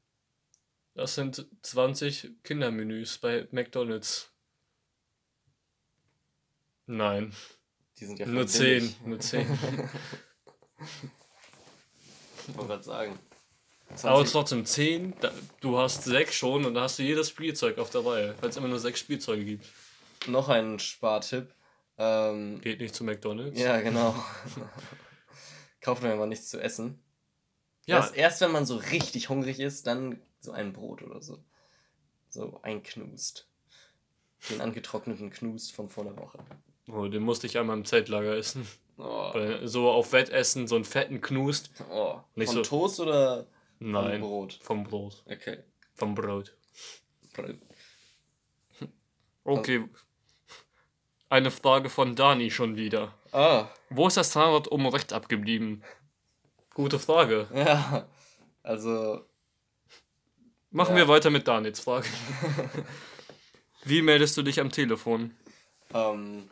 [0.95, 4.31] Das sind 20 Kindermenüs bei McDonalds.
[6.87, 7.35] Nein.
[7.99, 8.95] Die sind ja Nur 10.
[9.07, 9.41] Nur 10.
[12.47, 13.19] ich wollte gerade sagen.
[13.89, 14.05] 20.
[14.09, 15.15] Aber trotzdem 10,
[15.59, 18.57] du hast 6 schon und da hast du jedes Spielzeug auf der Reihe, weil es
[18.57, 19.67] immer nur 6 Spielzeuge gibt.
[20.29, 21.56] Noch ein Spartipp.
[21.99, 23.59] Ähm, Geht nicht zu McDonalds.
[23.59, 24.15] Ja, genau.
[25.81, 27.03] Kauft man aber nichts zu essen.
[27.87, 27.97] Ja.
[27.97, 31.43] Erst, erst wenn man so richtig hungrig ist, dann so ein Brot oder so.
[32.29, 33.49] So ein Knust.
[34.51, 36.39] Den angetrockneten Knust von vor einer Woche.
[36.89, 38.67] Oh, den musste ich einmal im Zeltlager essen.
[38.99, 39.33] Oh.
[39.65, 41.71] So auf Wettessen, so einen fetten Knust.
[41.91, 42.21] Oh.
[42.35, 43.47] Nicht von so Toast oder
[43.79, 44.59] Nein, vom Brot?
[44.63, 45.25] Vom Brot.
[45.27, 45.59] Okay.
[45.95, 46.57] Vom Brot.
[47.35, 47.57] Brot.
[49.45, 49.85] Okay,
[51.29, 53.15] eine Frage von Dani schon wieder.
[53.33, 53.69] Ah.
[53.91, 55.83] Wo ist das Zahnrad oben rechts abgeblieben?
[56.75, 57.49] Gute Frage.
[57.55, 58.07] Ja,
[58.63, 59.25] also.
[60.71, 61.03] Machen ja.
[61.03, 62.09] wir weiter mit Danis Frage.
[63.85, 65.35] Wie meldest du dich am Telefon?
[65.95, 66.51] Ähm,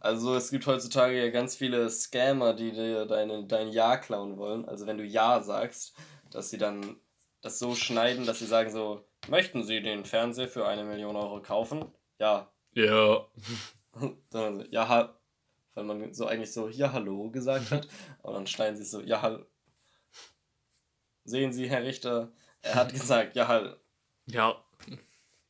[0.00, 4.64] also es gibt heutzutage ja ganz viele Scammer, die dir deine, dein Ja klauen wollen.
[4.66, 5.94] Also wenn du Ja sagst,
[6.30, 6.96] dass sie dann
[7.40, 11.40] das so schneiden, dass sie sagen so, möchten Sie den Fernseher für eine Million Euro
[11.40, 11.84] kaufen?
[12.18, 12.50] Ja.
[12.72, 13.26] Ja.
[14.30, 15.16] Dann so, ja,
[15.74, 17.86] weil man so eigentlich so, ja, hallo gesagt hat.
[18.22, 19.44] Aber dann schneiden sie so, ja, hallo.
[21.24, 22.32] Sehen Sie, Herr Richter,
[22.62, 23.80] er hat gesagt, ja, Hall.
[24.26, 24.64] Ja.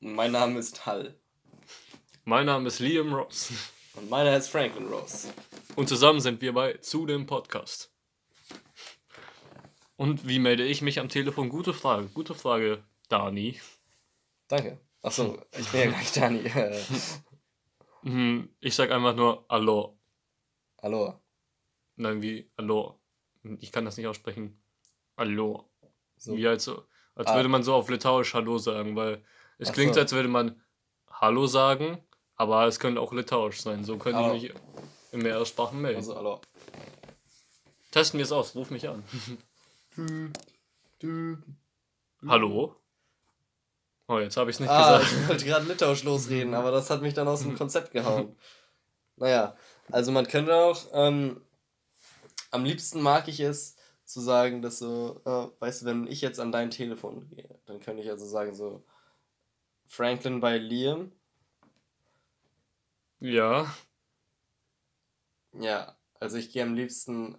[0.01, 1.15] Mein Name ist Hall.
[2.25, 3.53] Mein Name ist Liam Ross.
[3.95, 5.29] Und meiner ist Franklin Ross.
[5.75, 7.91] Und zusammen sind wir bei Zu dem Podcast.
[9.97, 11.49] Und wie melde ich mich am Telefon?
[11.49, 13.59] Gute Frage, gute Frage, Dani.
[14.49, 14.79] Danke.
[15.01, 16.51] Achso, ich bin ja gar nicht Dani.
[18.07, 19.99] Hm, ich sag einfach nur Hallo.
[20.81, 21.21] Hallo.
[21.97, 23.01] Nein, wie Hallo.
[23.59, 24.63] Ich kann das nicht aussprechen.
[25.17, 25.69] Hallo.
[26.17, 26.37] So.
[26.37, 27.35] Wie als, als ah.
[27.35, 29.25] würde man so auf Litauisch Hallo sagen, weil
[29.59, 30.01] es Ach klingt, so.
[30.01, 30.63] als würde man
[31.11, 31.99] Hallo sagen,
[32.37, 33.83] aber es könnte auch Litauisch sein.
[33.83, 34.35] So können Hallo.
[34.35, 34.55] die mich
[35.11, 35.99] in mehrere Sprachen melden.
[35.99, 36.41] Also Hallo.
[37.91, 39.03] Testen wir es aus, ruf mich an.
[42.25, 42.77] Hallo?
[44.09, 45.13] Oh, jetzt habe ich es nicht ah, gesagt.
[45.21, 48.37] Ich wollte gerade Litauisch losreden, aber das hat mich dann aus dem Konzept gehauen.
[49.17, 49.57] Naja,
[49.91, 51.41] also man könnte auch, ähm,
[52.51, 56.39] am liebsten mag ich es zu sagen, dass so, äh, weißt du, wenn ich jetzt
[56.39, 58.85] an dein Telefon gehe, dann könnte ich also sagen so,
[59.87, 61.13] Franklin bei Liam.
[63.19, 63.75] Ja.
[65.53, 67.39] Ja, also ich gehe am liebsten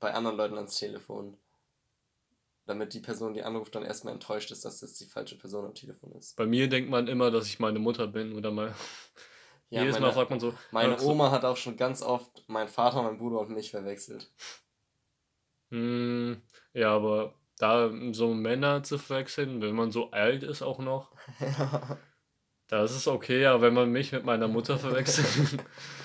[0.00, 1.36] bei anderen Leuten ans Telefon.
[2.66, 5.74] Damit die Person, die anruft, dann erstmal enttäuscht ist, dass das die falsche Person am
[5.74, 6.36] Telefon ist.
[6.36, 8.74] Bei mir denkt man immer, dass ich meine Mutter bin oder mal.
[9.70, 10.54] Ja, jedes meine, Mal fragt man so.
[10.70, 14.30] Meine Oma hat auch schon ganz oft meinen Vater, meinen Bruder und mich verwechselt.
[15.70, 16.42] Hm,
[16.74, 21.10] ja, aber da so Männer zu verwechseln, wenn man so alt ist auch noch,
[22.68, 25.64] da ist okay, aber wenn man mich mit meiner Mutter verwechselt.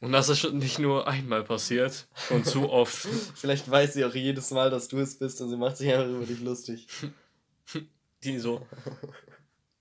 [0.00, 2.94] Und das ist schon nicht nur einmal passiert und zu oft.
[3.34, 6.08] Vielleicht weiß sie auch jedes Mal, dass du es bist und sie macht sich einfach
[6.08, 6.86] über dich lustig.
[8.22, 8.66] Die so.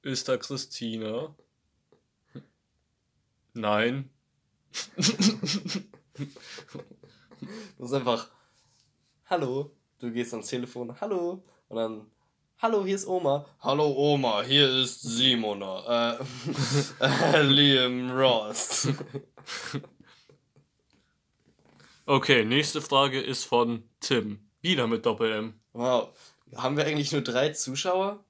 [0.01, 1.35] Ist da Christina?
[3.53, 4.09] Nein.
[4.95, 6.25] du
[7.77, 8.29] musst einfach.
[9.25, 9.71] Hallo.
[9.99, 10.99] Du gehst ans Telefon.
[11.01, 11.43] Hallo.
[11.67, 12.05] Und dann.
[12.61, 13.45] Hallo, hier ist Oma.
[13.59, 16.17] Hallo Oma, hier ist Simona.
[16.99, 18.87] Äh, Liam Ross.
[22.07, 24.47] Okay, nächste Frage ist von Tim.
[24.61, 25.59] Wieder mit Doppel-M.
[25.73, 26.09] Wow.
[26.55, 28.23] Haben wir eigentlich nur drei Zuschauer?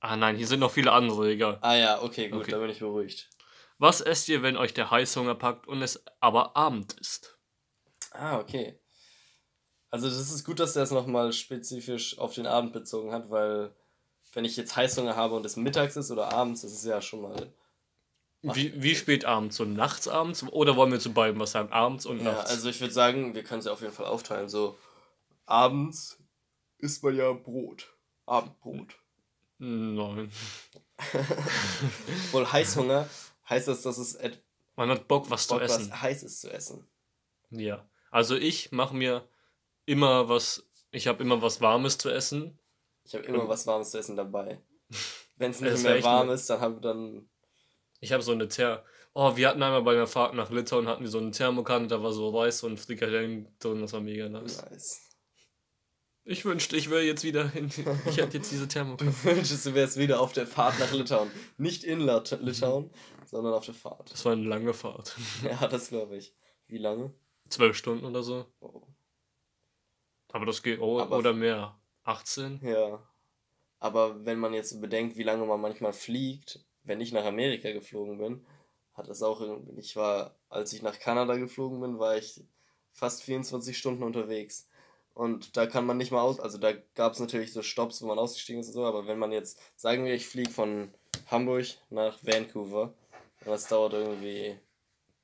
[0.00, 1.58] Ah nein, hier sind noch viele andere, egal.
[1.60, 2.50] Ah ja, okay, gut, okay.
[2.50, 3.30] da bin ich beruhigt.
[3.78, 7.38] Was esst ihr, wenn euch der Heißhunger packt und es aber Abend ist?
[8.10, 8.80] Ah, okay.
[9.90, 13.72] Also das ist gut, dass er es nochmal spezifisch auf den Abend bezogen hat, weil
[14.32, 17.22] wenn ich jetzt Heißhunger habe und es mittags ist oder abends, das ist ja schon
[17.22, 17.52] mal
[18.42, 19.56] wie, wie spät abends?
[19.56, 20.42] So nachts abends?
[20.44, 21.72] Oder wollen wir zu beiden was sagen?
[21.72, 22.50] Abends und nachts?
[22.50, 24.48] Ja, also ich würde sagen, wir können es ja auf jeden Fall aufteilen.
[24.48, 24.78] So,
[25.46, 26.18] abends
[26.78, 27.94] isst man ja Brot.
[28.26, 28.96] Abendbrot.
[29.58, 30.30] Nein.
[32.32, 33.08] Wohl Heißhunger
[33.48, 34.18] heißt das, dass es.
[34.76, 35.90] Man hat Bock, was Bock, zu essen.
[35.90, 36.86] Was Heißes zu essen.
[37.50, 37.86] Ja.
[38.10, 39.28] Also ich mache mir
[39.84, 40.66] immer was.
[40.92, 42.58] Ich habe immer was Warmes zu essen.
[43.04, 44.60] Ich habe immer was Warmes zu essen dabei.
[45.36, 47.29] Wenn es nicht mehr warm ist, dann habe dann
[48.00, 48.84] ich habe so eine Ther.
[49.12, 52.02] Oh, wir hatten einmal bei der Fahrt nach Litauen hatten wir so eine Thermokanne, da
[52.02, 54.62] war so Reis und Frikadellen drin, das war mega nice.
[54.70, 55.06] Nice.
[56.24, 57.66] Ich wünschte, ich wäre jetzt wieder in.
[58.06, 59.10] Ich hätte jetzt diese Thermokanne.
[59.10, 61.30] Du wünschst, du wärst wieder auf der Fahrt nach Litauen.
[61.56, 62.90] Nicht in Litauen,
[63.26, 64.12] sondern auf der Fahrt.
[64.12, 65.16] Das war eine lange Fahrt.
[65.42, 66.34] Ja, das glaube ich.
[66.68, 67.12] Wie lange?
[67.48, 68.46] Zwölf Stunden oder so.
[68.60, 68.82] Oh.
[70.32, 70.78] Aber das geht.
[70.78, 71.76] Oh, Aber oder mehr.
[72.04, 72.60] 18?
[72.62, 73.02] Ja.
[73.78, 78.18] Aber wenn man jetzt bedenkt, wie lange man manchmal fliegt, wenn ich nach Amerika geflogen
[78.18, 78.46] bin,
[78.94, 82.42] hat das auch irgendwie, ich war, als ich nach Kanada geflogen bin, war ich
[82.92, 84.68] fast 24 Stunden unterwegs.
[85.14, 88.06] Und da kann man nicht mal aus, also da gab es natürlich so Stops, wo
[88.06, 90.92] man ausgestiegen ist und so, aber wenn man jetzt, sagen wir, ich fliege von
[91.26, 92.94] Hamburg nach Vancouver,
[93.44, 94.58] und das dauert irgendwie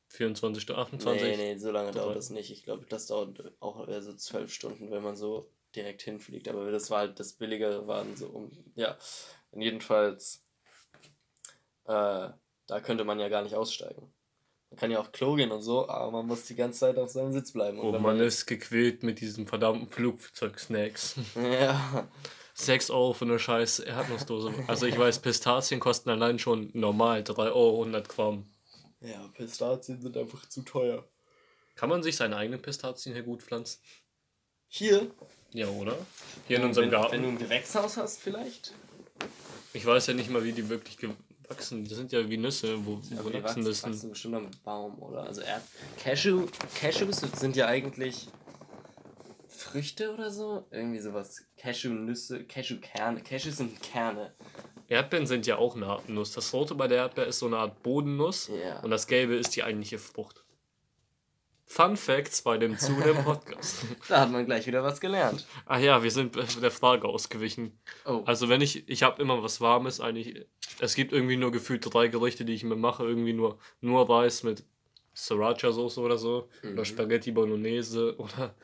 [0.08, 1.22] 24 Stunden, 28?
[1.22, 2.50] Nee, nee, so lange dauert das nicht.
[2.50, 6.48] Ich glaube, das dauert auch eher so 12 Stunden, wenn man so direkt hinfliegt.
[6.48, 8.96] Aber das war halt das Billigere, waren so um, ja.
[9.52, 10.45] Jedenfalls
[11.86, 12.30] äh,
[12.66, 14.12] da könnte man ja gar nicht aussteigen.
[14.70, 17.10] Man kann ja auch Klo gehen und so, aber man muss die ganze Zeit auf
[17.10, 17.78] seinem Sitz bleiben.
[17.78, 21.16] Und oh, man, man ist gequält mit diesen verdammten Flugzeug-Snacks.
[21.36, 22.08] Ja.
[22.58, 24.52] 6 Euro für eine scheiß Erdnussdose.
[24.66, 28.46] Also ich weiß, Pistazien kosten allein schon normal 3 Euro 100 Gramm.
[29.00, 31.04] Ja, Pistazien sind einfach zu teuer.
[31.74, 33.78] Kann man sich seine eigenen Pistazien hier gut pflanzen?
[34.68, 35.10] Hier?
[35.52, 35.98] Ja, oder?
[36.48, 37.12] Hier in unserem wenn, Garten.
[37.12, 38.72] Wenn du ein Gewächshaus hast, vielleicht?
[39.74, 40.96] Ich weiß ja nicht mal, wie die wirklich
[41.48, 41.84] wachsen.
[41.84, 43.92] Das sind ja wie Nüsse, wo, ja, wo wachsen, wachsen müssen.
[43.92, 45.24] wachsen bestimmt am Baum, oder?
[45.24, 45.62] Also Erd
[46.02, 48.28] Cashew, Cashews sind ja eigentlich
[49.48, 50.64] Früchte oder so?
[50.70, 51.44] Irgendwie sowas.
[51.56, 53.22] Cashew-Nüsse, Cashew-Kerne.
[53.22, 54.32] Cashews sind Kerne.
[54.88, 56.32] Erdbeeren sind ja auch eine Art Nuss.
[56.32, 58.80] Das rote bei der Erdbeer ist so eine Art Bodennuss ja.
[58.80, 60.44] und das gelbe ist die eigentliche Frucht.
[61.68, 63.84] Fun Facts bei dem zu dem Podcast.
[64.08, 65.46] da hat man gleich wieder was gelernt.
[65.66, 67.76] Ach ja, wir sind der Frage ausgewichen.
[68.04, 68.22] Oh.
[68.24, 70.46] Also wenn ich, ich habe immer was Warmes eigentlich.
[70.78, 73.04] Es gibt irgendwie nur gefühlt drei Gerichte, die ich mir mache.
[73.04, 74.62] Irgendwie nur, nur Reis mit
[75.14, 76.48] Sriracha-Soße oder so.
[76.62, 76.74] Mhm.
[76.74, 78.54] Oder Spaghetti Bolognese oder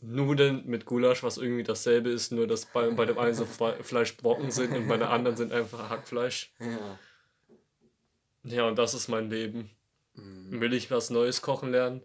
[0.00, 4.50] Nudeln mit Gulasch, was irgendwie dasselbe ist, nur dass bei, bei dem einen so Fleischbrocken
[4.50, 6.52] sind und bei der anderen sind einfach Hackfleisch.
[6.60, 6.98] Ja.
[8.44, 9.70] Ja, und das ist mein Leben.
[10.14, 10.60] Mhm.
[10.60, 12.02] Will ich was Neues kochen lernen?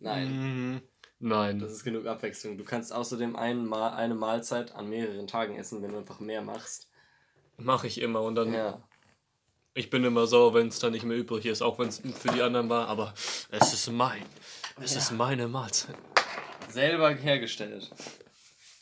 [0.00, 0.30] Nein.
[0.30, 0.82] Mhm.
[1.20, 1.58] Nein.
[1.58, 2.58] Das ist genug Abwechslung.
[2.58, 6.42] Du kannst außerdem ein Mal, eine Mahlzeit an mehreren Tagen essen, wenn du einfach mehr
[6.42, 6.88] machst.
[7.56, 8.52] Mache ich immer und dann.
[8.52, 8.82] Ja.
[9.74, 12.28] Ich bin immer sauer, wenn es dann nicht mehr übrig ist, auch wenn es für
[12.28, 13.14] die anderen war, aber
[13.50, 14.22] es ist mein.
[14.80, 14.98] Es ja.
[14.98, 15.96] ist meine Mahlzeit.
[16.68, 17.90] Selber hergestellt.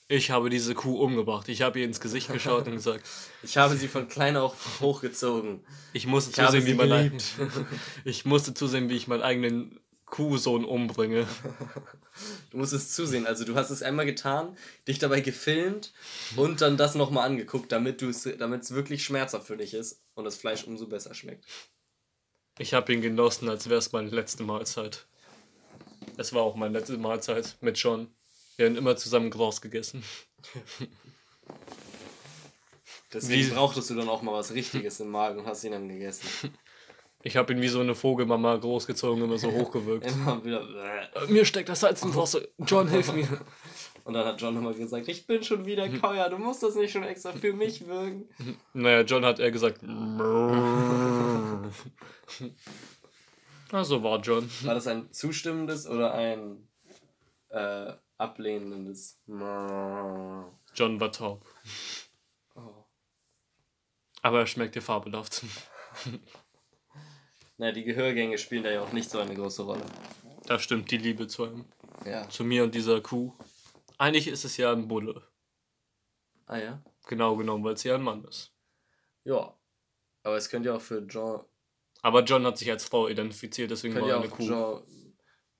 [0.09, 1.49] Ich habe diese Kuh umgebracht.
[1.49, 3.05] Ich habe ihr ins Gesicht geschaut und gesagt.
[3.43, 5.65] Ich habe sie von klein auf hochgezogen.
[5.93, 7.13] Ich musste ich zusehen, wie man.
[8.05, 11.27] ich musste zusehen, wie ich meinen eigenen Kuhsohn umbringe.
[12.51, 13.27] Du musst es zusehen.
[13.27, 14.57] Also du hast es einmal getan,
[14.89, 15.93] dich dabei gefilmt
[16.37, 20.65] und dann das nochmal angeguckt, damit es wirklich schmerzhaft für dich ist und das Fleisch
[20.65, 21.45] umso besser schmeckt.
[22.59, 25.07] Ich habe ihn genossen, als wäre es meine letzte Mahlzeit.
[26.17, 28.09] Es war auch meine letzte Mahlzeit mit John.
[28.57, 30.03] Wir haben immer zusammen Gras gegessen.
[33.13, 33.55] Deswegen wie?
[33.55, 36.27] brauchtest du dann auch mal was Richtiges im Magen und hast ihn dann gegessen.
[37.27, 40.07] Ich habe ihn wie so eine Vogelmama großgezogen, immer so hochgewirkt.
[40.13, 40.63] immer wieder.
[41.13, 42.43] Äh, mir steckt das Salz im Wasser.
[42.59, 43.27] John, hilf mir.
[44.05, 46.93] Und dann hat John immer gesagt, ich bin schon wieder Keuer, du musst das nicht
[46.93, 48.29] schon extra für mich wirken.
[48.75, 49.81] Naja, John hat eher gesagt.
[53.73, 54.49] also war John.
[54.63, 56.69] War das ein zustimmendes oder ein
[57.49, 59.21] äh, ablehnendes?
[59.27, 61.45] John war taub.
[62.55, 62.85] Oh.
[64.23, 65.43] Aber er schmeckt dir fabelhaft.
[67.59, 69.85] Naja, die Gehörgänge spielen da ja auch nicht so eine große Rolle.
[70.47, 71.65] Da stimmt die Liebe zu ihm.
[72.05, 72.29] Ja.
[72.29, 73.33] Zu mir und dieser Kuh.
[73.99, 75.27] Eigentlich ist es ja ein Bulle.
[76.47, 76.83] Ah ja?
[77.07, 78.53] Genau genommen, weil es ja ein Mann ist.
[79.25, 79.57] Ja.
[80.23, 81.45] Aber es könnte ja auch für John.
[82.03, 84.43] Aber John hat sich als Frau identifiziert, deswegen war er eine Kuh.
[84.43, 84.87] Jo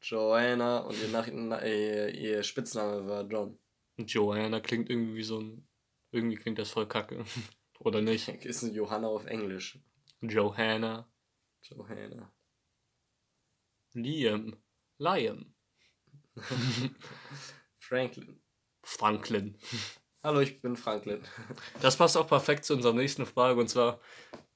[0.01, 1.27] Joanna und ihr, Nach
[1.63, 3.59] ihr, ihr Spitzname war John.
[3.97, 5.67] Joanna klingt irgendwie so ein.
[6.13, 7.25] Irgendwie klingt das voll kacke.
[7.81, 8.29] Oder nicht?
[8.45, 9.79] Ist ein Johanna auf Englisch.
[10.21, 11.11] Johanna.
[11.71, 12.33] Johanna.
[13.95, 14.57] Liam.
[14.99, 15.55] Liam.
[17.79, 18.41] Franklin.
[18.83, 19.59] Franklin.
[20.23, 21.23] Hallo, ich bin Franklin.
[21.81, 24.01] Das passt auch perfekt zu unserer nächsten Frage und zwar: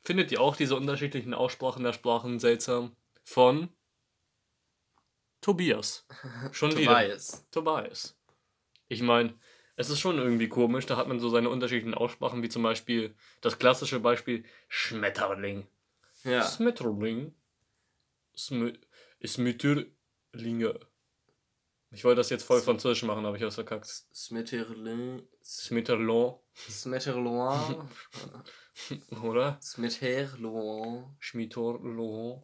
[0.00, 2.96] Findet ihr auch diese unterschiedlichen Aussprachen der Sprachen seltsam?
[3.24, 3.68] Von
[5.40, 6.06] Tobias.
[6.52, 6.92] Schon wieder.
[6.92, 7.46] Tobias.
[7.50, 8.18] Tobias.
[8.88, 9.38] Ich meine,
[9.76, 13.14] es ist schon irgendwie komisch, da hat man so seine unterschiedlichen Aussprachen, wie zum Beispiel
[13.40, 15.66] das klassische Beispiel Schmetterling.
[16.24, 16.44] Ja.
[16.44, 17.34] Schmetterling.
[18.34, 18.72] Sm
[19.24, 20.80] Smütterlinge.
[21.92, 23.86] Ich wollte das jetzt voll französisch machen, aber ich hab's verkackt.
[23.86, 25.28] Smetterlin.
[25.42, 26.38] Smetterlon.
[26.54, 27.88] Smetterloin.
[29.22, 29.58] Oder?
[29.60, 31.16] Smetterloin.
[31.18, 32.42] Schmitterloin.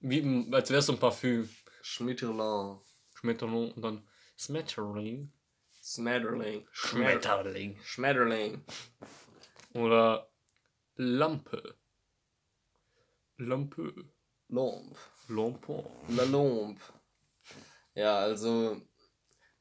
[0.00, 1.48] Wie, als wär's so ein Parfüm.
[1.82, 2.80] Schmitterloin.
[3.14, 5.30] Schmetterlon und dann Smetterling.
[5.82, 6.66] Smetterling.
[6.72, 7.78] Schmetterling.
[7.82, 8.64] Schmetterling.
[9.74, 10.30] Oder
[10.96, 11.76] Lampe.
[13.44, 13.92] Lampe.
[14.48, 14.96] Lampe.
[15.28, 15.84] Lampe.
[16.08, 16.80] La Lampe.
[17.94, 18.80] Ja, also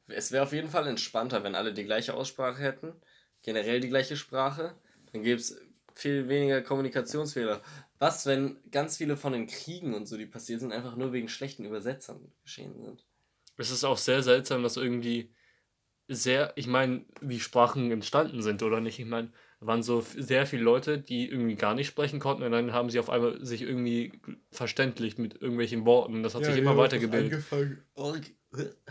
[0.07, 2.93] es wäre auf jeden Fall entspannter, wenn alle die gleiche Aussprache hätten,
[3.41, 4.75] generell die gleiche Sprache.
[5.11, 5.59] Dann gäbe es
[5.93, 7.61] viel weniger Kommunikationsfehler.
[7.99, 11.27] Was, wenn ganz viele von den Kriegen und so, die passiert sind, einfach nur wegen
[11.27, 13.05] schlechten Übersetzern geschehen sind?
[13.57, 15.33] Es ist auch sehr seltsam, dass irgendwie
[16.07, 18.99] sehr, ich meine, wie Sprachen entstanden sind oder nicht.
[18.99, 22.73] Ich meine, waren so sehr viele Leute, die irgendwie gar nicht sprechen konnten und dann
[22.73, 24.19] haben sie auf einmal sich irgendwie
[24.51, 26.23] verständlich mit irgendwelchen Worten.
[26.23, 27.43] Das hat ja, sich immer ja, weitergebildet.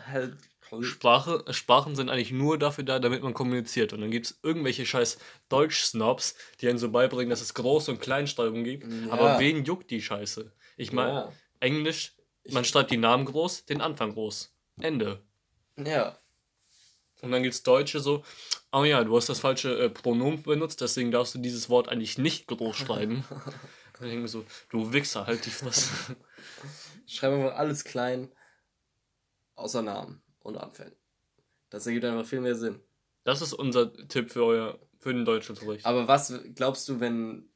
[0.07, 0.37] Halt
[0.83, 3.93] Sprache, Sprachen sind eigentlich nur dafür da, damit man kommuniziert.
[3.93, 5.19] Und dann gibt es irgendwelche scheiß
[5.49, 8.87] Deutsch-Snobs, die einen so beibringen, dass es Groß- und Kleinschreibung gibt.
[8.87, 9.13] Ja.
[9.13, 10.53] Aber wen juckt die Scheiße?
[10.77, 11.33] Ich meine, ja.
[11.59, 12.15] Englisch,
[12.49, 14.55] man schreibt die Namen groß, den Anfang groß.
[14.81, 15.21] Ende.
[15.77, 16.17] Ja.
[17.23, 18.25] Und dann gibt es Deutsche so,
[18.73, 22.19] oh ja, du hast das falsche äh, Pronomen benutzt, deswegen darfst du dieses Wort eigentlich
[22.19, 23.25] nicht groß schreiben.
[23.31, 25.91] dann denke ich mir so, du Wichser, halt dich was.
[27.07, 28.31] Schreib einfach alles klein,
[29.55, 30.97] außer Namen und Anfängen.
[31.69, 32.81] Das ergibt einfach viel mehr Sinn.
[33.25, 35.85] Das ist unser Tipp für euer, für den deutschen Unterricht.
[35.85, 37.51] Aber was glaubst du, wenn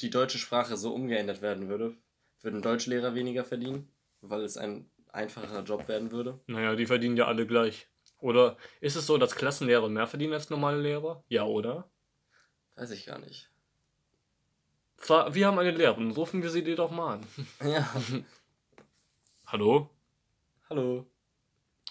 [0.00, 1.96] die deutsche Sprache so umgeändert werden würde?
[2.40, 3.88] Würden Deutschlehrer weniger verdienen?
[4.20, 6.40] Weil es ein einfacher Job werden würde?
[6.46, 7.88] Naja, die verdienen ja alle gleich.
[8.22, 11.24] Oder ist es so, dass Klassenlehrer mehr verdienen als normale Lehrer?
[11.28, 11.90] Ja, oder?
[12.76, 13.50] Weiß ich gar nicht.
[15.06, 17.26] Wir haben eine Lehrerin, rufen wir sie dir doch mal an.
[17.68, 17.92] Ja.
[19.46, 19.90] Hallo?
[20.70, 21.04] Hallo.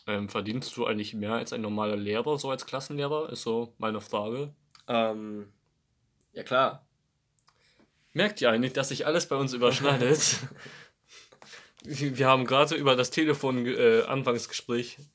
[0.08, 3.30] Ähm, verdienst du eigentlich mehr als ein normaler Lehrer, so als Klassenlehrer?
[3.30, 4.56] Ist so meine Frage.
[4.88, 5.52] Ähm,
[6.32, 6.88] ja klar.
[8.14, 10.38] Merkt ihr eigentlich, dass sich alles bei uns überschneidet?
[11.84, 14.04] Wir haben gerade über das Telefon äh,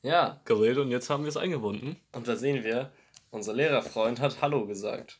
[0.03, 0.41] ja.
[0.45, 1.95] geredet und jetzt haben wir es eingebunden.
[2.11, 2.91] Und da sehen wir,
[3.31, 5.19] unser Lehrerfreund hat Hallo gesagt.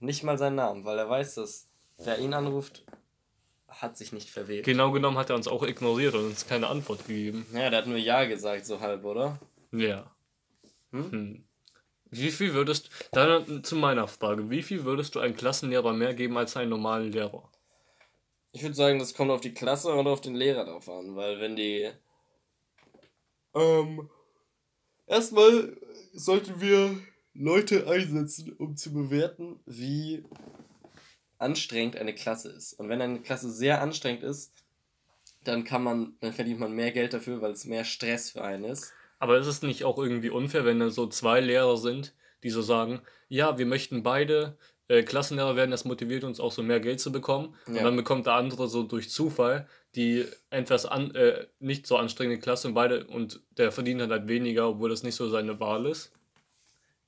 [0.00, 2.84] Nicht mal seinen Namen, weil er weiß, dass wer ihn anruft,
[3.68, 4.64] hat sich nicht verwählt.
[4.64, 7.46] Genau genommen hat er uns auch ignoriert und uns keine Antwort gegeben.
[7.52, 9.38] Ja, der hat nur Ja gesagt, so halb, oder?
[9.72, 10.10] Ja.
[10.92, 11.12] Hm?
[11.12, 11.44] Hm.
[12.10, 16.38] Wie viel würdest, dann zu meiner Frage, wie viel würdest du einem Klassenlehrer mehr geben
[16.38, 17.50] als einen normalen Lehrer?
[18.52, 21.40] Ich würde sagen, das kommt auf die Klasse oder auf den Lehrer drauf an, weil
[21.40, 21.90] wenn die.
[23.54, 24.10] Ähm.
[25.06, 25.74] Erstmal
[26.12, 27.00] sollten wir
[27.32, 30.22] Leute einsetzen, um zu bewerten, wie
[31.38, 32.74] anstrengend eine Klasse ist.
[32.74, 34.52] Und wenn eine Klasse sehr anstrengend ist,
[35.44, 38.64] dann kann man, dann verdient man mehr Geld dafür, weil es mehr Stress für einen
[38.64, 38.92] ist.
[39.18, 42.62] Aber ist es nicht auch irgendwie unfair, wenn da so zwei Lehrer sind, die so
[42.62, 44.58] sagen, ja, wir möchten beide
[44.88, 47.54] äh, Klassenlehrer werden, das motiviert uns auch so mehr Geld zu bekommen.
[47.66, 47.78] Ja.
[47.78, 52.40] Und dann bekommt der andere so durch Zufall die etwas an, äh, nicht so anstrengende
[52.40, 56.12] Klasse und beide und der verdient halt weniger, obwohl das nicht so seine Wahl ist.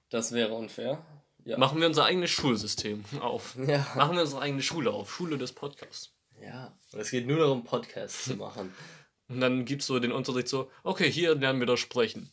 [0.09, 1.05] Das wäre unfair.
[1.45, 1.59] Ja.
[1.59, 3.57] Machen wir unser eigenes Schulsystem auf.
[3.66, 3.87] Ja.
[3.97, 5.12] Machen wir unsere eigene Schule auf.
[5.12, 6.12] Schule des Podcasts.
[6.43, 6.76] Ja.
[6.93, 8.74] Und es geht nur darum, Podcasts zu machen.
[9.28, 12.33] Und dann gibt es so den Unterricht so, okay, hier lernen wir das Sprechen.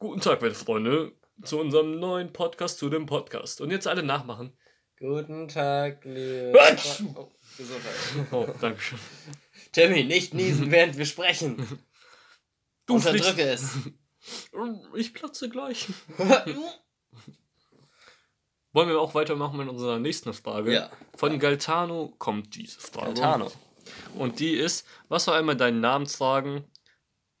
[0.00, 1.12] Guten Tag, meine Freunde,
[1.44, 3.60] zu unserem neuen Podcast, zu dem Podcast.
[3.60, 4.52] Und jetzt alle nachmachen.
[5.02, 6.52] Guten Tag, liebe...
[7.16, 7.92] oh, Gesundheit.
[8.30, 9.00] Oh, danke schön.
[9.72, 11.56] Timmy, nicht niesen, während wir sprechen.
[12.86, 13.78] Du Unterdrücke es.
[14.94, 15.88] Ich platze gleich.
[18.72, 20.72] Wollen wir auch weitermachen mit unserer nächsten Frage?
[20.72, 20.90] Ja.
[21.16, 23.14] Von Galtano kommt diese Frage.
[23.14, 23.50] Galtano.
[24.14, 26.64] Und die ist, was soll einmal deinen Namen tragen?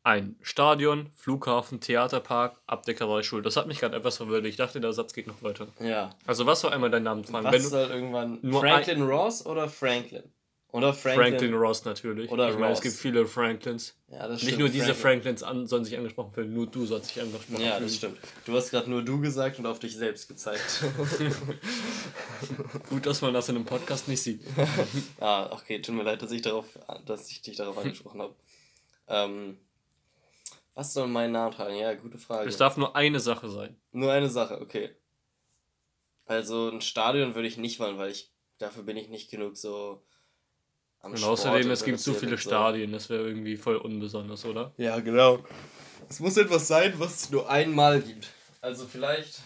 [0.04, 3.42] Ein Stadion, Flughafen, Theaterpark, Abdeckerei, Schule.
[3.42, 4.44] Das hat mich gerade etwas verwirrt.
[4.46, 5.68] Ich dachte, der Satz geht noch weiter.
[5.78, 6.10] Ja.
[6.26, 7.44] Also was soll einmal deinen Namen tragen?
[7.46, 10.24] Was Wenn soll irgendwann Franklin Ross oder Franklin?
[10.72, 12.30] Oder Franklin, Franklin Ross natürlich.
[12.30, 13.94] Oder ich meine, es gibt viele Franklins.
[14.08, 15.02] Ja, das Nicht nur diese Franklin.
[15.02, 17.68] Franklins an, sollen sich angesprochen fühlen, nur du sollst dich angesprochen fühlen.
[17.68, 18.18] Ja, das stimmt.
[18.46, 20.82] Du hast gerade nur du gesagt und auf dich selbst gezeigt.
[22.88, 24.40] Gut, dass man das in einem Podcast nicht sieht.
[25.20, 26.64] ah, okay, tut mir leid, dass ich, darauf,
[27.04, 28.34] dass ich dich darauf angesprochen habe.
[29.08, 29.58] Ähm,
[30.74, 31.76] was soll mein Name tragen?
[31.76, 32.48] Ja, gute Frage.
[32.48, 33.76] Es darf nur eine Sache sein.
[33.92, 34.94] Nur eine Sache, okay.
[36.24, 40.02] Also ein Stadion würde ich nicht wollen, weil ich dafür bin ich nicht genug so
[41.00, 44.72] am Und außerdem, es gibt so viele Stadien, das wäre irgendwie voll unbesonders, oder?
[44.76, 45.44] Ja, genau.
[46.08, 48.28] Es muss etwas sein, was es nur einmal gibt.
[48.60, 49.40] Also vielleicht.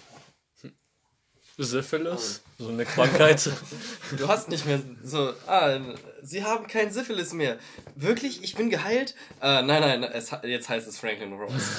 [1.58, 2.42] Syphilis?
[2.58, 2.64] Oh.
[2.64, 3.50] So eine Krankheit.
[4.18, 5.32] du hast nicht mehr so.
[5.46, 5.78] Ah,
[6.26, 7.58] sie haben kein Syphilis mehr.
[7.94, 8.42] Wirklich?
[8.42, 9.14] Ich bin geheilt?
[9.40, 11.78] Äh, nein, nein, es, jetzt heißt es Franklin Ross.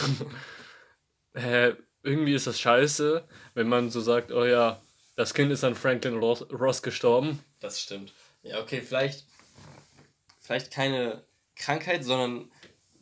[1.33, 1.73] äh,
[2.03, 4.81] irgendwie ist das scheiße, wenn man so sagt, oh ja,
[5.15, 7.43] das Kind ist an Franklin Ross, Ross gestorben.
[7.59, 8.13] Das stimmt.
[8.43, 9.25] Ja, okay, vielleicht
[10.47, 11.25] vielleicht keine
[11.57, 12.49] Krankheit, sondern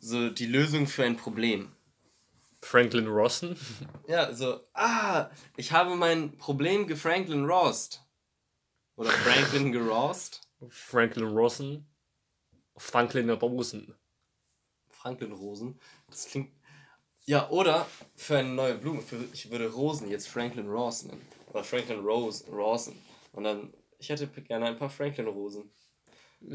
[0.00, 1.72] so die Lösung für ein Problem.
[2.60, 3.56] Franklin Rossen?
[4.08, 8.04] Ja, so, ah, ich habe mein Problem gefranklin Rost.
[8.96, 10.45] Oder Franklin gerost.
[10.68, 11.86] Franklin Rossen.
[12.76, 13.94] Franklin Rosen.
[14.88, 15.80] Franklin Rosen.
[16.08, 16.52] Das klingt.
[17.26, 19.02] Ja, oder für eine neue Blume.
[19.02, 21.26] Für, ich würde Rosen jetzt Franklin Ross nennen.
[21.52, 22.96] Oder Franklin Rose, Rosen.
[23.32, 25.70] Und dann, ich hätte gerne ein paar Franklin Rosen.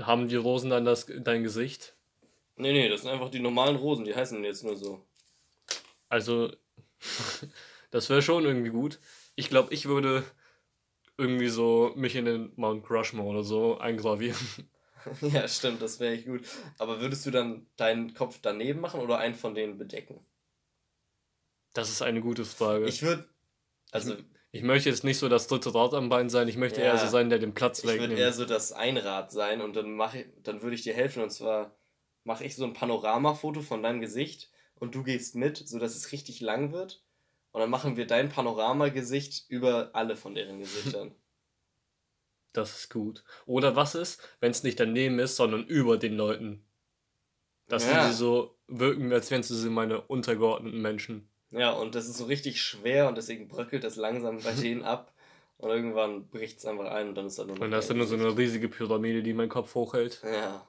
[0.02, 1.96] Haben die Rosen dann das, dein Gesicht?
[2.56, 5.06] Nee, nee, das sind einfach die normalen Rosen, die heißen jetzt nur so.
[6.10, 6.52] Also,
[7.92, 9.00] das wäre schon irgendwie gut.
[9.36, 10.24] Ich glaube, ich würde
[11.22, 14.38] irgendwie so mich in den Mount Rushmore oder so eingravieren.
[15.22, 16.42] ja, stimmt, das wäre echt gut.
[16.80, 20.26] Aber würdest du dann deinen Kopf daneben machen oder einen von denen bedecken?
[21.74, 22.86] Das ist eine gute Frage.
[22.88, 23.30] Ich würde.
[23.92, 24.16] Also,
[24.52, 26.98] ich möchte jetzt nicht so das dritte Rad am Bein sein, ich möchte ja, eher
[26.98, 28.04] so sein, der den Platz wegnimmt.
[28.04, 31.24] Ich würde eher so das Einrad sein und dann mache dann würde ich dir helfen
[31.24, 31.76] und zwar
[32.24, 36.42] mache ich so ein Panoramafoto von deinem Gesicht und du gehst mit, sodass es richtig
[36.42, 37.04] lang wird
[37.52, 41.16] und dann machen wir dein Panoramagesicht über alle von deren Gesichtern.
[42.54, 43.24] Das ist gut.
[43.46, 46.66] Oder was ist, wenn es nicht daneben ist, sondern über den Leuten?
[47.70, 48.10] Dass ja.
[48.10, 51.30] sie so wirken, als wären sie meine untergeordneten Menschen.
[51.52, 55.14] Ja, und das ist so richtig schwer und deswegen bröckelt das langsam bei denen ab.
[55.60, 57.98] Und irgendwann bricht es einfach ein und dann ist da nur Und da ist dann
[57.98, 60.22] nur so eine riesige Pyramide, die meinen Kopf hochhält.
[60.24, 60.68] Ja.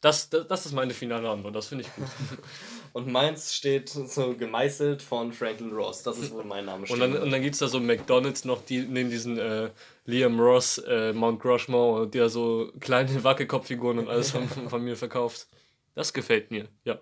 [0.00, 2.06] Das, das, das ist meine finale Antwort, das finde ich gut.
[2.92, 6.94] und meins steht so gemeißelt von Franklin Ross, das ist, wo mein Name steht.
[6.94, 9.70] Und dann, und dann gibt es da so McDonalds noch, die neben diesen äh,
[10.06, 15.48] Liam Ross, äh, Mount Rushmore, der so kleine Wackelkopffiguren und alles von, von mir verkauft.
[15.94, 16.98] Das gefällt mir, ja.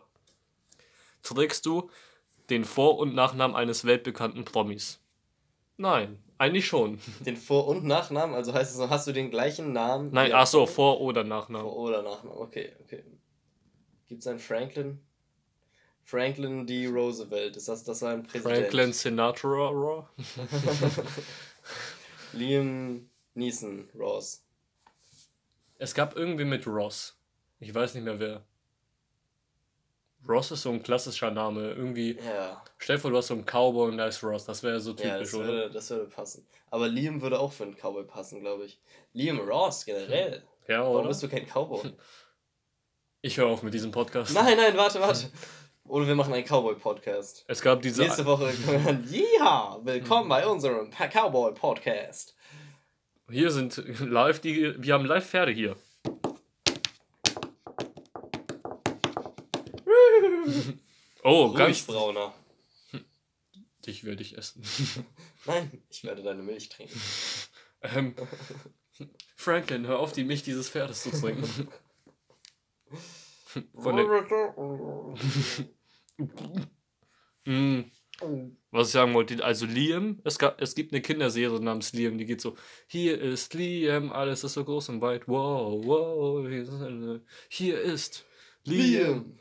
[1.23, 1.91] Trägst du
[2.51, 5.01] den Vor- und Nachnamen eines weltbekannten Promis?
[5.77, 6.99] Nein, eigentlich schon.
[7.21, 8.35] Den Vor- und Nachnamen?
[8.35, 10.11] Also heißt es so, hast du den gleichen Namen?
[10.13, 11.69] Nein, ach so, Vor- oder Nachnamen.
[11.69, 13.05] Vor- oder Nachnamen, okay, okay.
[14.07, 15.01] Gibt es einen Franklin?
[16.09, 16.87] Franklin D.
[16.87, 18.61] Roosevelt, ist das, das war ein Präsident.
[18.61, 20.09] Franklin Sinatra?
[22.33, 24.43] Liam Neeson, Ross.
[25.77, 27.15] Es gab irgendwie mit Ross.
[27.61, 28.43] Ich weiß nicht mehr wer.
[30.27, 31.73] Ross ist so ein klassischer Name.
[31.73, 32.19] Irgendwie.
[32.25, 32.65] Ja.
[32.79, 34.47] Stell dir vor, du hast so einen Cowboy und da ist Ross.
[34.47, 35.69] Das wäre so typisch, ja, das würde, oder?
[35.69, 36.47] Das würde passen.
[36.71, 38.81] Aber Liam würde auch für einen Cowboy passen, glaube ich.
[39.13, 40.43] Liam Ross generell.
[40.69, 40.95] Ja, oder?
[40.95, 41.93] Warum bist du kein Cowboy?
[43.21, 44.33] Ich höre auf mit diesem Podcast.
[44.33, 45.31] Nein, nein, warte, warte.
[45.89, 47.47] Oder wir machen einen Cowboy-Podcast.
[47.49, 48.03] Es gab diese.
[48.03, 52.37] Nächste Woche kommen wir ja, willkommen bei unserem Cowboy-Podcast.
[53.31, 54.75] Hier sind live die.
[54.77, 55.77] Wir haben live Pferde hier.
[61.25, 61.87] Oh, ganz.
[61.87, 62.35] brauner.
[63.87, 64.63] Dich werde ich essen.
[65.47, 67.01] Nein, ich werde deine Milch trinken.
[67.81, 68.15] ähm,
[69.37, 71.69] Franklin, hör auf, die Milch dieses Pferdes zu trinken.
[73.73, 74.05] Von der
[77.45, 77.81] mm.
[78.71, 82.27] Was ich sagen wollte, also Liam, es, gab, es gibt eine Kinderserie namens Liam, die
[82.27, 82.57] geht so,
[82.89, 86.47] hier ist Liam, alles ist so groß und weit, wow, wow,
[87.49, 88.25] hier ist
[88.65, 88.81] Liam.
[88.81, 89.39] Liam.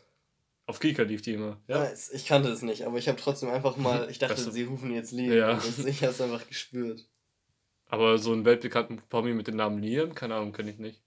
[0.68, 1.62] Auf Kika lief die immer.
[1.68, 1.90] Ja.
[2.14, 5.12] Ich kannte es nicht, aber ich habe trotzdem einfach mal, ich dachte, sie rufen jetzt
[5.12, 5.34] Liam.
[5.34, 5.54] Ja.
[5.56, 7.08] Das, ich habe es einfach gespürt.
[7.88, 11.02] Aber so einen weltbekannten Promi mit dem Namen Liam, keine Ahnung, kenne ich nicht.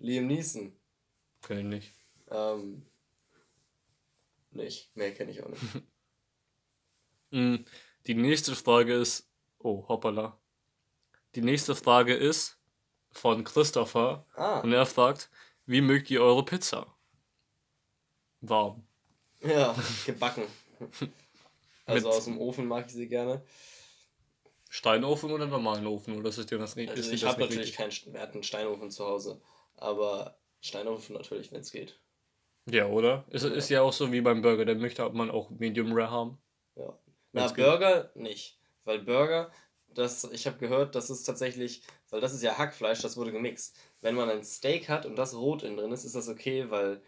[0.00, 0.72] Liam Neeson.
[1.46, 1.92] Kenne ich nicht.
[2.30, 2.82] Ähm,
[4.56, 4.94] nicht.
[4.96, 5.62] Mehr kenne ich auch nicht.
[7.32, 7.56] Mm,
[8.06, 9.28] die nächste Frage ist.
[9.58, 10.38] Oh, hoppala.
[11.34, 12.56] Die nächste Frage ist
[13.10, 14.24] von Christopher.
[14.36, 14.60] Ah.
[14.60, 15.28] Und er fragt:
[15.66, 16.96] Wie mögt ihr eure Pizza?
[18.40, 18.86] Warm.
[19.42, 19.74] Ja,
[20.06, 20.44] gebacken.
[21.84, 23.44] also aus dem Ofen mag ich sie gerne.
[24.68, 26.16] Steinofen oder normalen Ofen?
[26.16, 26.90] Oder ist dir das nicht?
[26.90, 29.40] Also ich habe natürlich keinen, Steinofen zu Hause,
[29.76, 31.98] aber Steinofen natürlich, wenn es geht.
[32.68, 33.24] Ja, oder?
[33.30, 33.50] Ist, ja.
[33.50, 36.38] ist ja auch so wie beim Burger, der möchte man auch Medium Rare haben.
[36.74, 36.98] Ja.
[37.32, 38.58] Na, Burger nicht.
[38.84, 39.50] Weil Burger,
[39.88, 43.76] das, ich habe gehört, das ist tatsächlich, weil das ist ja Hackfleisch, das wurde gemixt.
[44.00, 47.02] Wenn man ein Steak hat und das rot innen drin ist, ist das okay, weil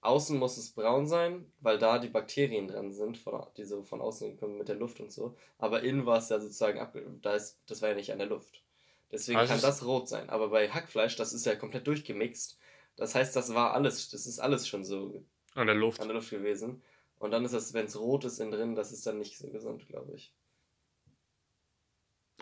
[0.00, 4.00] außen muss es braun sein, weil da die Bakterien dran sind, von, die so von
[4.00, 5.36] außen kommen mit der Luft und so.
[5.58, 8.28] Aber innen war es ja sozusagen ab, da ist, das war ja nicht an der
[8.28, 8.62] Luft.
[9.10, 10.28] Deswegen also kann das rot sein.
[10.28, 12.58] Aber bei Hackfleisch, das ist ja komplett durchgemixt.
[12.98, 15.24] Das heißt, das war alles, das ist alles schon so
[15.54, 16.82] an der Luft, an der Luft gewesen.
[17.18, 19.48] Und dann ist das, wenn es rot ist innen drin, das ist dann nicht so
[19.48, 20.34] gesund, glaube ich.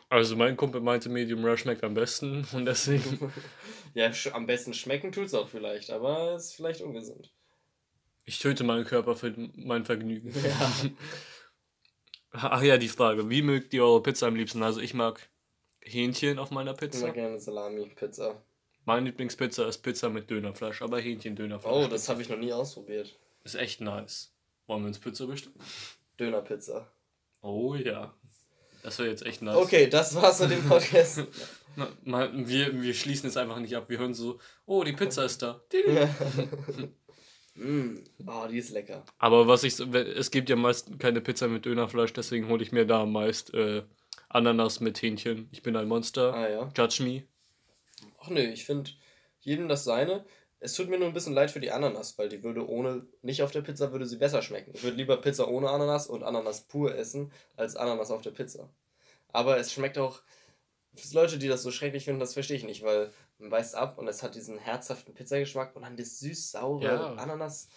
[0.09, 3.33] Also mein Kumpel meinte, Medium Rare schmeckt am besten und deswegen.
[3.95, 7.33] ja, am besten schmecken tut es auch vielleicht, aber es ist vielleicht ungesund.
[8.25, 10.35] Ich töte meinen Körper für mein Vergnügen.
[10.45, 10.73] Ja.
[12.39, 13.31] Ach ja, die Frage.
[13.31, 14.63] Wie mögt ihr eure Pizza am liebsten?
[14.63, 15.31] Also ich mag
[15.81, 16.99] Hähnchen auf meiner Pizza.
[16.99, 18.43] Ich mag gerne Salami-Pizza.
[18.87, 21.73] Meine Lieblingspizza ist Pizza mit Dönerfleisch, aber Hähnchen-Dönerfleisch.
[21.73, 23.19] Oh, das habe ich noch nie ausprobiert.
[23.43, 24.33] Ist echt nice.
[24.69, 25.57] Wollen wir uns Pizza bestellen?
[26.21, 26.87] Dönerpizza.
[27.43, 28.15] Oh ja.
[28.85, 29.57] Das wäre jetzt echt nice.
[29.57, 31.25] Okay, das war's mit dem Podcast.
[31.75, 33.89] Na, mal, wir, wir schließen es einfach nicht ab.
[33.89, 35.61] Wir hören so, oh, die Pizza ist da.
[37.59, 38.05] Mm.
[38.27, 39.03] Oh, die ist lecker.
[39.17, 42.85] Aber was ich, es gibt ja meist keine Pizza mit Dönerfleisch, deswegen hole ich mir
[42.85, 43.83] da meist äh,
[44.29, 45.49] Ananas mit Hähnchen.
[45.53, 46.35] Ich bin ein Monster.
[46.35, 46.69] Ah, ja.
[46.77, 47.23] Judge me.
[48.27, 48.91] Ach nö, ich finde
[49.41, 50.25] jedem das seine.
[50.59, 53.43] Es tut mir nur ein bisschen leid für die Ananas, weil die würde ohne, nicht
[53.43, 54.73] auf der Pizza würde sie besser schmecken.
[54.75, 58.69] Ich würde lieber Pizza ohne Ananas und Ananas pur essen, als Ananas auf der Pizza.
[59.29, 60.23] Aber es schmeckt auch,
[60.95, 63.99] für Leute, die das so schrecklich finden, das verstehe ich nicht, weil man beißt ab
[63.99, 67.15] und es hat diesen herzhaften Pizzageschmack und dann das süß-saure ja.
[67.15, 67.69] Ananas.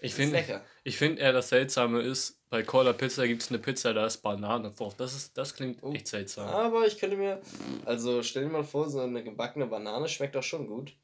[0.00, 3.92] Ich finde ich find eher das Seltsame ist, bei Cola Pizza gibt es eine Pizza,
[3.92, 4.94] da ist Banane drauf.
[4.96, 5.92] Das, ist, das klingt oh.
[5.92, 6.48] echt seltsam.
[6.48, 7.40] Aber ich könnte mir,
[7.84, 10.94] also stell dir mal vor, so eine gebackene Banane schmeckt doch schon gut.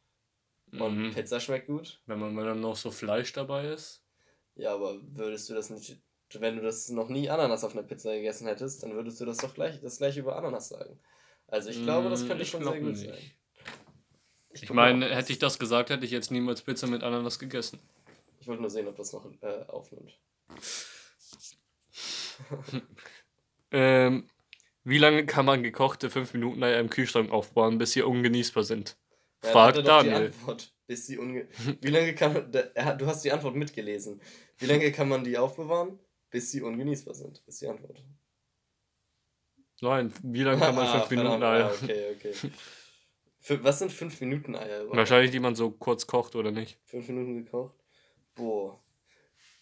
[0.73, 1.15] Und mhm.
[1.15, 2.01] Pizza schmeckt gut.
[2.07, 4.03] Wenn man dann noch so Fleisch dabei ist.
[4.57, 6.01] Ja, aber würdest du das nicht,
[6.33, 9.37] wenn du das noch nie Ananas auf einer Pizza gegessen hättest, dann würdest du das
[9.39, 10.99] doch gleich, das gleiche über Ananas sagen.
[11.47, 13.05] Also ich glaube, das könnte mm, schon sehr gut nicht.
[13.05, 13.19] sein.
[14.51, 17.79] Ich, ich meine, hätte ich das gesagt, hätte ich jetzt niemals Pizza mit Ananas gegessen.
[18.45, 20.21] Ich wollte nur sehen, ob das noch äh, aufnimmt.
[23.71, 24.29] ähm,
[24.83, 28.99] wie lange kann man gekochte 5 Minuten Eier im Kühlschrank aufbauen, bis sie ungenießbar sind?
[29.43, 30.27] Ja, Fragt Daniel.
[30.27, 31.49] Antwort, bis sie unge
[31.81, 34.21] wie lange kann man, du hast die Antwort mitgelesen.
[34.59, 37.43] Wie lange kann man die aufbewahren, bis sie ungenießbar sind?
[37.47, 38.05] Ist die Antwort.
[39.81, 41.71] Nein, wie lange kann man 5 ah, Minuten Eier?
[41.71, 42.35] Ah, okay, okay.
[43.41, 44.87] Für, was sind 5 Minuten Eier?
[44.91, 46.79] Wahrscheinlich, die man so kurz kocht, oder nicht?
[46.85, 47.84] 5 Minuten gekocht?
[48.35, 48.79] Boah.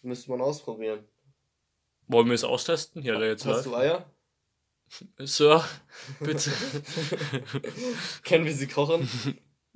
[0.01, 1.07] Müsste man ausprobieren.
[2.07, 3.01] Wollen wir es austesten?
[3.03, 3.65] Ja, der jetzt Hast live.
[3.65, 4.09] du Eier?
[5.19, 5.63] Sir,
[6.19, 6.51] bitte.
[8.23, 9.09] Kennen wir sie kochen?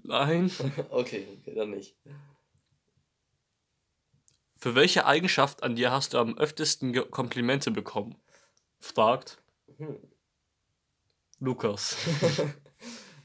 [0.03, 0.51] Nein.
[0.89, 1.95] okay, okay, dann nicht.
[4.57, 8.15] Für welche Eigenschaft an dir hast du am öftesten Komplimente bekommen?
[8.79, 9.37] Fragt.
[9.77, 9.97] Hm.
[11.39, 11.95] Lukas.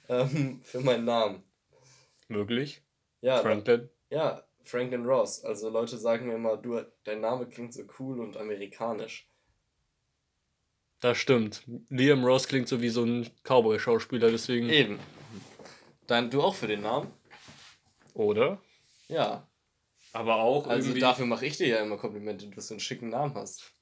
[0.09, 1.43] ähm, für meinen Namen.
[2.29, 2.83] Möglich?
[3.23, 3.39] Ja.
[3.41, 3.89] Franklin?
[4.11, 5.45] Ja, Franklin Ross.
[5.45, 9.29] Also Leute sagen mir immer, du, dein Name klingt so cool und amerikanisch.
[11.01, 11.65] Das stimmt.
[11.89, 14.69] Liam Ross klingt so wie so ein Cowboy-Schauspieler, deswegen.
[14.69, 15.01] Eben.
[16.07, 17.13] Dann du auch für den Namen?
[18.15, 18.63] Oder?
[19.09, 19.49] Ja.
[20.13, 20.67] Aber auch.
[20.67, 21.01] Also irgendwie...
[21.01, 23.73] dafür mache ich dir ja immer Komplimente, dass du einen schicken Namen hast.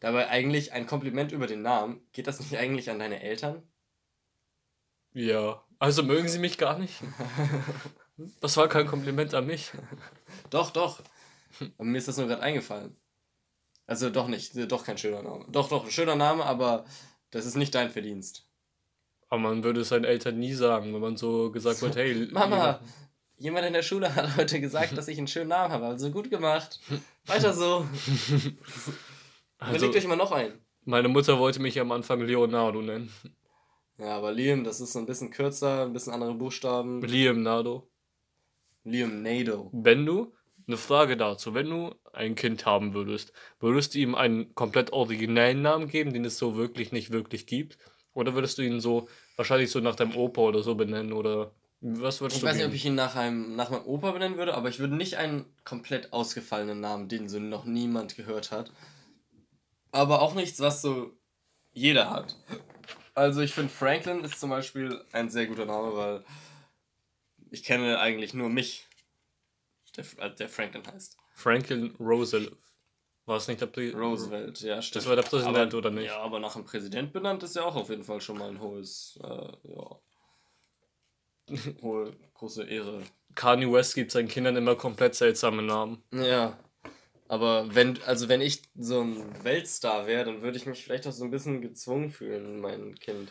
[0.00, 3.62] Dabei eigentlich ein Kompliment über den Namen, geht das nicht eigentlich an deine Eltern?
[5.12, 5.64] Ja.
[5.78, 7.00] Also mögen sie mich gar nicht?
[8.40, 9.72] Das war kein Kompliment an mich.
[10.50, 11.00] doch, doch.
[11.78, 12.96] Aber mir ist das nur gerade eingefallen.
[13.86, 15.46] Also doch nicht, doch kein schöner Name.
[15.50, 16.84] Doch, doch, ein schöner Name, aber
[17.30, 18.48] das ist nicht dein Verdienst.
[19.28, 22.28] Aber man würde es seinen Eltern nie sagen, wenn man so gesagt wird, hey.
[22.32, 22.80] Mama,
[23.36, 25.86] jemand in der Schule hat heute gesagt, dass ich einen schönen Namen habe.
[25.86, 26.80] Also gut gemacht.
[27.26, 27.86] Weiter so.
[29.58, 30.58] Also, Überlegt euch mal noch einen.
[30.84, 33.10] Meine Mutter wollte mich am Anfang Leonardo nennen.
[33.98, 37.00] Ja, aber Liam, das ist ein bisschen kürzer, ein bisschen andere Buchstaben.
[37.02, 37.88] Liam Nado.
[38.84, 39.70] Liam Nado.
[39.72, 40.32] Wenn du,
[40.66, 45.62] eine Frage dazu, wenn du ein Kind haben würdest, würdest du ihm einen komplett originellen
[45.62, 47.78] Namen geben, den es so wirklich nicht wirklich gibt?
[48.14, 51.12] Oder würdest du ihn so, wahrscheinlich so nach deinem Opa oder so benennen?
[51.12, 53.86] Oder was würdest ich du Ich weiß nicht, ob ich ihn nach, einem, nach meinem
[53.86, 58.16] Opa benennen würde, aber ich würde nicht einen komplett ausgefallenen Namen, den so noch niemand
[58.16, 58.72] gehört hat.
[59.90, 61.12] Aber auch nichts, was so
[61.72, 62.36] jeder hat.
[63.14, 66.24] Also ich finde Franklin ist zum Beispiel ein sehr guter Name, weil
[67.54, 68.86] ich kenne eigentlich nur mich,
[69.96, 71.16] der, äh, der Franklin heißt.
[71.34, 72.56] Franklin Roosevelt.
[73.26, 74.02] War es nicht der Präsident?
[74.02, 74.96] Roosevelt, ja, stimmt.
[74.96, 76.06] Das war der Präsident aber, oder nicht?
[76.06, 78.60] Ja, aber nach einem Präsident benannt ist ja auch auf jeden Fall schon mal ein
[78.60, 80.00] hohes, äh, ja,
[81.82, 83.02] hohe, große Ehre.
[83.34, 86.02] Kanye West gibt seinen Kindern immer komplett seltsame Namen.
[86.12, 86.58] Ja.
[87.28, 91.12] Aber wenn, also wenn ich so ein Weltstar wäre, dann würde ich mich vielleicht auch
[91.12, 93.30] so ein bisschen gezwungen fühlen, mein Kind.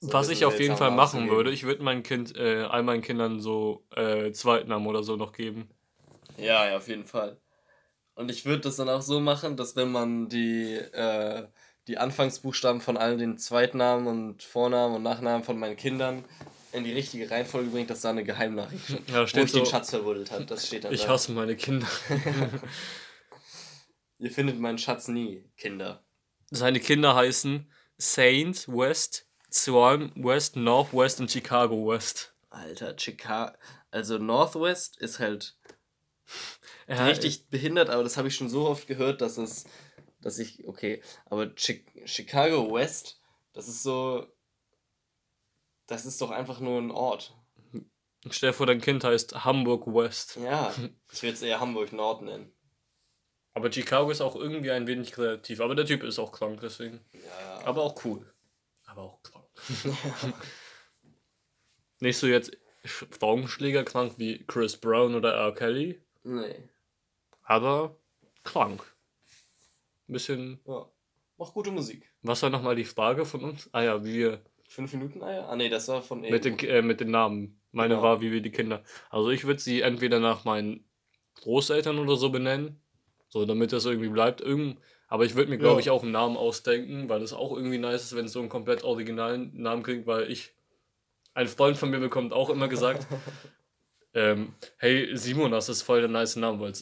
[0.00, 3.02] So Was ich auf jeden Fall machen würde, ich würde mein Kind, äh, all meinen
[3.02, 5.68] Kindern so äh, Zweitnamen oder so noch geben.
[6.36, 7.40] Ja, ja, auf jeden Fall.
[8.14, 11.48] Und ich würde das dann auch so machen, dass wenn man die, äh,
[11.88, 16.24] die Anfangsbuchstaben von all den Zweitnamen und Vornamen und Nachnamen von meinen Kindern
[16.72, 19.58] in die richtige Reihenfolge bringt, dass da eine Geheimnachricht steht, ja, steht wo ich so,
[19.58, 20.50] den Schatz verbuddelt hat.
[20.50, 21.08] Das steht dann Ich da.
[21.08, 21.86] hasse meine Kinder.
[24.18, 26.04] Ihr findet meinen Schatz nie, Kinder.
[26.50, 32.34] Seine Kinder heißen Saint West, Swan West, Northwest und Chicago West.
[32.50, 33.56] Alter, Chicago.
[33.90, 35.56] Also Northwest ist halt
[36.88, 39.64] ja, richtig behindert, aber das habe ich schon so oft gehört, dass es,
[40.20, 43.20] dass ich, okay, aber Chicago West,
[43.52, 44.26] das ist so,
[45.86, 47.34] das ist doch einfach nur ein Ort.
[48.30, 50.36] Stell dir vor, dein Kind heißt Hamburg West.
[50.36, 50.74] Ja,
[51.12, 52.52] ich würde es eher Hamburg Nord nennen.
[53.54, 55.60] Aber Chicago ist auch irgendwie ein wenig kreativ.
[55.60, 57.04] Aber der Typ ist auch krank, deswegen.
[57.12, 57.66] Ja.
[57.66, 58.32] Aber auch cool.
[58.86, 59.37] Aber auch krank.
[62.00, 65.54] Nicht so jetzt Frauenschläger krank wie Chris Brown oder R.
[65.54, 66.00] Kelly.
[66.24, 66.68] Nee.
[67.42, 67.96] Aber
[68.44, 68.82] krank.
[70.08, 70.60] Ein bisschen.
[70.66, 70.88] Ja.
[71.38, 72.10] Macht gute Musik.
[72.22, 73.68] Was war nochmal die Frage von uns?
[73.72, 74.40] Ah ja, wie wir.
[74.68, 75.48] Fünf Minuten Eier?
[75.48, 76.32] Ah nee, das war von eben.
[76.32, 77.60] Mit den, äh, mit den Namen.
[77.72, 78.02] Meine genau.
[78.02, 78.82] war, wie wir die Kinder.
[79.08, 80.84] Also ich würde sie entweder nach meinen
[81.36, 82.80] Großeltern oder so benennen.
[83.28, 84.40] So, damit das irgendwie bleibt.
[84.40, 84.78] Irgend,
[85.08, 85.80] aber ich würde mir, glaube ja.
[85.80, 88.50] ich, auch einen Namen ausdenken, weil es auch irgendwie nice ist, wenn es so einen
[88.50, 90.52] komplett originalen Namen kriegt, weil ich.
[91.34, 93.06] Ein Freund von mir bekommt auch immer gesagt,
[94.14, 96.72] ähm, hey, Simonas ist voll der nice Name, weil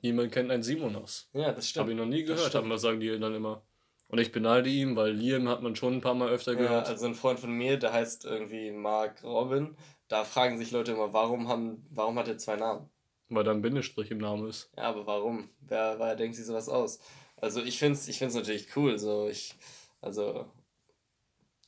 [0.00, 1.30] niemand kennt einen Simonas.
[1.32, 1.82] Ja, das stimmt.
[1.82, 3.62] Habe ich noch nie gehört, aber sagen die dann immer.
[4.08, 6.86] Und ich beneide ihn, weil Liam hat man schon ein paar Mal öfter gehört.
[6.86, 9.76] Ja, also ein Freund von mir, der heißt irgendwie Mark Robin.
[10.08, 12.90] Da fragen sich Leute immer, warum, haben, warum hat er zwei Namen?
[13.28, 14.70] Weil da ein Bindestrich im Namen ist.
[14.76, 15.48] Ja, aber warum?
[15.60, 16.98] Wer, wer denkt sich sowas aus?
[17.42, 18.98] Also ich finde es ich find's natürlich cool.
[18.98, 19.54] So ich,
[20.00, 20.46] also.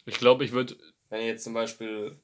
[0.07, 0.77] Ich glaube, ich würde.
[1.11, 2.17] Wenn jetzt zum Beispiel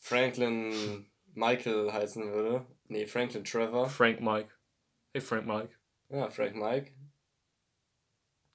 [0.00, 2.64] Franklin Michael heißen würde.
[2.88, 3.88] Nee, Franklin Trevor.
[3.88, 4.48] Frank Mike.
[5.12, 5.68] Hey Frank Mike.
[6.08, 6.92] Ja, Frank Mike.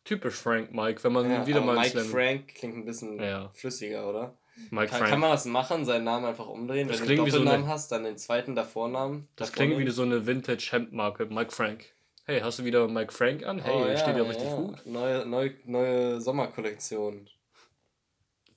[0.03, 3.49] Typisch Frank Mike, wenn man ja, wieder mal Mike Frank klingt ein bisschen ja.
[3.53, 4.37] flüssiger, oder?
[4.71, 5.11] Mike kann, Frank.
[5.11, 6.87] kann man das machen, seinen Namen einfach umdrehen?
[6.87, 9.27] Das wenn du einen Doppelnamen so hast, dann den zweiten Davornamen.
[9.35, 11.85] Das klingt wie so eine Vintage-Hemdmarke, Mike Frank.
[12.29, 13.57] Hey, hast du wieder Mike Frank an?
[13.57, 14.55] Hey, oh, ja, steht ja richtig ja.
[14.55, 14.85] gut.
[14.85, 17.27] Neue, neue, neue Sommerkollektion.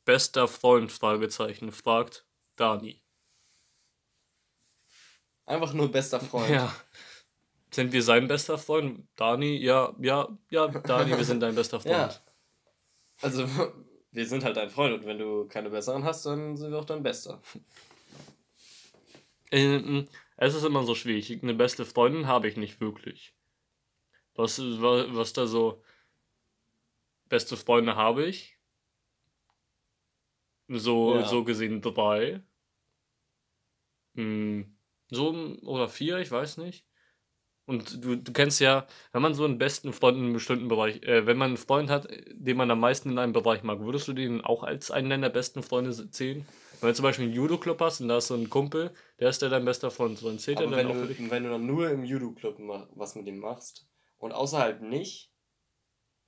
[0.04, 3.00] Bester Freund, Fragezeichen, fragt Dani.
[5.46, 6.50] Einfach nur bester Freund.
[6.50, 6.70] Ja.
[7.70, 9.08] Sind wir sein bester Freund?
[9.16, 11.96] Dani, ja, ja, ja, Dani, wir sind dein bester Freund.
[11.96, 12.20] Ja.
[13.22, 13.46] Also,
[14.10, 16.84] wir sind halt dein Freund und wenn du keine besseren hast, dann sind wir auch
[16.84, 17.40] dein Bester.
[19.50, 21.42] Ähm, es ist immer so schwierig.
[21.42, 23.32] Eine beste Freundin habe ich nicht wirklich.
[24.34, 25.82] Was, was da so.
[27.28, 28.58] Beste Freunde habe ich.
[30.68, 31.26] So, ja.
[31.26, 32.42] so gesehen drei.
[34.14, 34.76] Hm,
[35.10, 35.30] so
[35.62, 36.86] oder vier, ich weiß nicht.
[37.64, 41.02] Und du, du kennst ja, wenn man so einen besten Freund in einem bestimmten Bereich,
[41.04, 44.08] äh, wenn man einen Freund hat, den man am meisten in einem Bereich mag, würdest
[44.08, 46.44] du den auch als einen deiner besten Freunde zählen?
[46.80, 49.40] Wenn du zum Beispiel einen Judo-Club hast und da ist so ein Kumpel, der ist
[49.40, 51.30] ja dein bester Freund, so ein zählt er dann auch du, für dich?
[51.30, 52.58] Wenn du dann nur im Judo-Club
[52.96, 53.86] was mit ihm machst
[54.22, 55.32] und außerhalb nicht,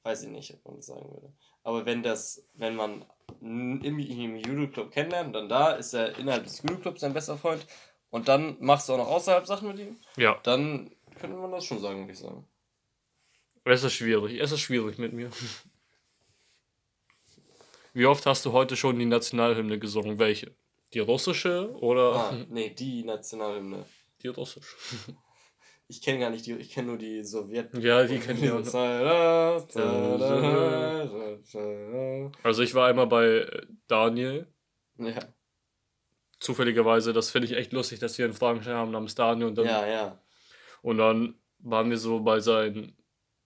[0.03, 1.33] weiß ich nicht, ob man das sagen würde.
[1.63, 3.05] Aber wenn das, wenn man
[3.41, 7.65] im, im Judo-Club kennenlernt, dann da ist er innerhalb des Judo-Clubs sein bester Freund
[8.11, 10.41] und dann machst du auch noch außerhalb Sachen mit ihm, ja.
[10.43, 10.91] dann
[11.21, 12.49] könnte man das schon sagen, würde ich sagen.
[13.63, 15.31] Es ist schwierig, es ist schwierig mit mir.
[17.93, 20.19] Wie oft hast du heute schon die Nationalhymne gesungen?
[20.19, 20.53] Welche?
[20.93, 22.15] Die russische oder?
[22.15, 23.87] Ah, nee, die Nationalhymne.
[24.21, 24.77] Die russische.
[25.87, 27.75] Ich kenne gar nicht die, ich kenne nur die Sowjet.
[27.79, 28.65] Ja, die kennen wir auch.
[32.43, 34.47] Also ich war einmal bei äh, Daniel.
[34.99, 35.21] Ja.
[36.41, 39.49] Zufälligerweise, das finde ich echt lustig, dass wir einen Fragenstein haben namens Daniel.
[39.49, 40.19] Und dann, ja, ja.
[40.83, 42.97] Und dann waren wir so bei seinen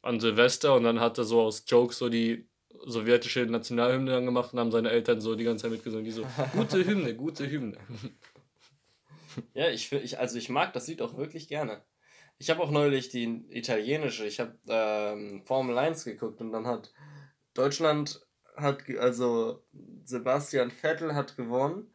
[0.02, 2.48] an Silvester und dann hat er so aus Jokes so die
[2.86, 6.24] sowjetische Nationalhymne dann gemacht und haben seine Eltern so die ganze Zeit mitgesungen, die so,
[6.52, 7.78] gute Hymne, gute Hymne.
[9.54, 11.84] Ja, ich, ich, also ich mag das Lied auch wirklich gerne.
[12.38, 16.92] Ich habe auch neulich die italienische, ich habe ähm, Formel 1 geguckt und dann hat
[17.54, 18.20] Deutschland,
[18.56, 19.64] hat, also
[20.04, 21.92] Sebastian Vettel hat gewonnen,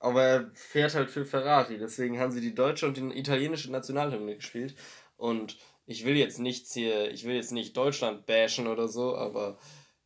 [0.00, 4.34] aber er fährt halt für Ferrari, deswegen haben sie die deutsche und die italienische Nationalhymne
[4.36, 4.74] gespielt
[5.16, 9.58] und ich will jetzt nichts hier, ich will jetzt nicht Deutschland bashen oder so, aber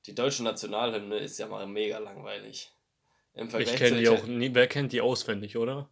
[0.07, 2.73] die deutsche Nationalhymne ist ja mal mega langweilig.
[3.35, 5.89] Im Vergleich ich kenne die auch nie, wer kennt die auswendig, oder?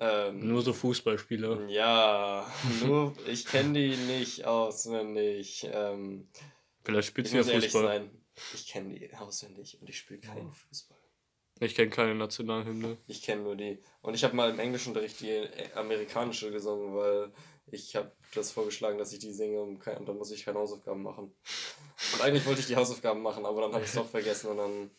[0.00, 1.68] Ähm, nur so Fußballspieler.
[1.68, 2.50] Ja,
[2.84, 5.68] nur ich kenne die nicht auswendig.
[5.72, 6.28] Ähm,
[6.84, 7.84] Vielleicht spielt sie ja Fußball.
[7.84, 8.10] Sein,
[8.54, 10.98] ich kenne die auswendig und ich spiele keinen Fußball.
[11.60, 12.98] Ich kenne keine Nationalhymne.
[13.08, 13.82] Ich kenne nur die.
[14.00, 17.32] Und ich habe mal im Englischunterricht die amerikanische gesungen, weil
[17.66, 20.58] ich habe das vorgeschlagen, dass ich die singe und, kein, und dann muss ich keine
[20.58, 21.34] Hausaufgaben machen.
[22.14, 24.58] Und eigentlich wollte ich die Hausaufgaben machen, aber dann habe ich es doch vergessen und
[24.58, 24.90] dann.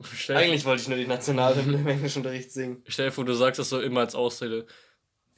[0.00, 2.82] Stell eigentlich wollte ich nur die Nationalhymne im Englischunterricht singen.
[2.86, 4.66] Stell dir vor, du sagst das so immer als Ausrede.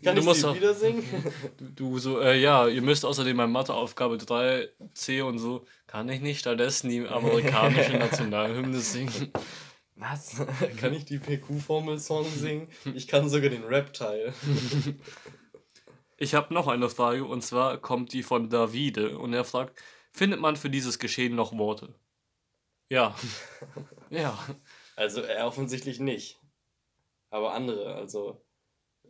[0.02, 1.04] Kann du ich musst sie auch, wieder singen?
[1.58, 5.64] Du so, äh, ja, ihr müsst außerdem meine Matheaufgabe 3c und so.
[5.86, 9.32] Kann ich nicht stattdessen die amerikanische Nationalhymne singen.
[9.96, 10.36] Was?
[10.80, 12.68] kann ich die PQ-Formel-Song singen?
[12.94, 14.32] Ich kann sogar den Rap-Teil.
[16.16, 19.82] Ich habe noch eine Frage und zwar kommt die von Davide und er fragt,
[20.12, 21.94] findet man für dieses Geschehen noch Worte?
[22.88, 23.14] Ja.
[24.10, 24.38] Ja.
[24.96, 26.38] Also er offensichtlich nicht.
[27.30, 28.44] Aber andere, also,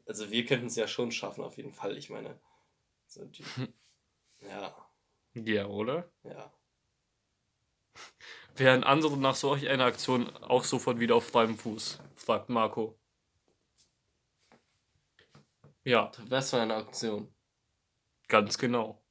[0.06, 1.96] also wir könnten es ja schon schaffen, auf jeden Fall.
[1.96, 2.38] Ich meine,
[3.06, 3.44] so die,
[4.48, 4.74] ja.
[5.34, 6.10] Ja, oder?
[6.22, 6.52] Ja.
[8.56, 12.00] Wären andere nach solch einer Aktion auch sofort wieder auf freiem Fuß?
[12.14, 12.98] fragt Marco.
[15.84, 16.12] Ja.
[16.28, 17.34] Was für eine Aktion?
[18.28, 19.02] Ganz genau.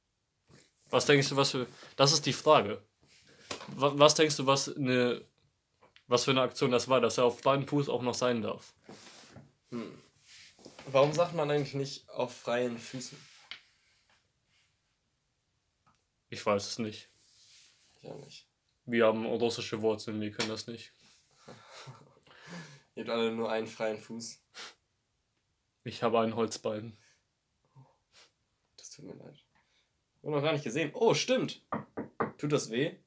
[0.88, 1.66] Was denkst du, was für.
[1.96, 2.82] Das ist die Frage.
[3.68, 5.24] Was, was denkst du, was eine.
[6.10, 8.74] Was für eine Aktion das war, dass er auf freiem Fuß auch noch sein darf?
[9.70, 9.96] Hm.
[10.86, 13.16] Warum sagt man eigentlich nicht auf freien Füßen?
[16.28, 17.08] Ich weiß es nicht.
[18.02, 18.48] Ich auch nicht.
[18.86, 20.92] Wir haben russische Wurzeln, wir können das nicht.
[22.96, 24.42] Ihr habt alle nur einen freien Fuß.
[25.84, 26.98] Ich habe einen Holzballen.
[28.76, 29.36] Das tut mir leid.
[29.36, 30.90] Ich habe noch gar nicht gesehen.
[30.92, 31.64] Oh, stimmt.
[32.36, 32.98] Tut das weh?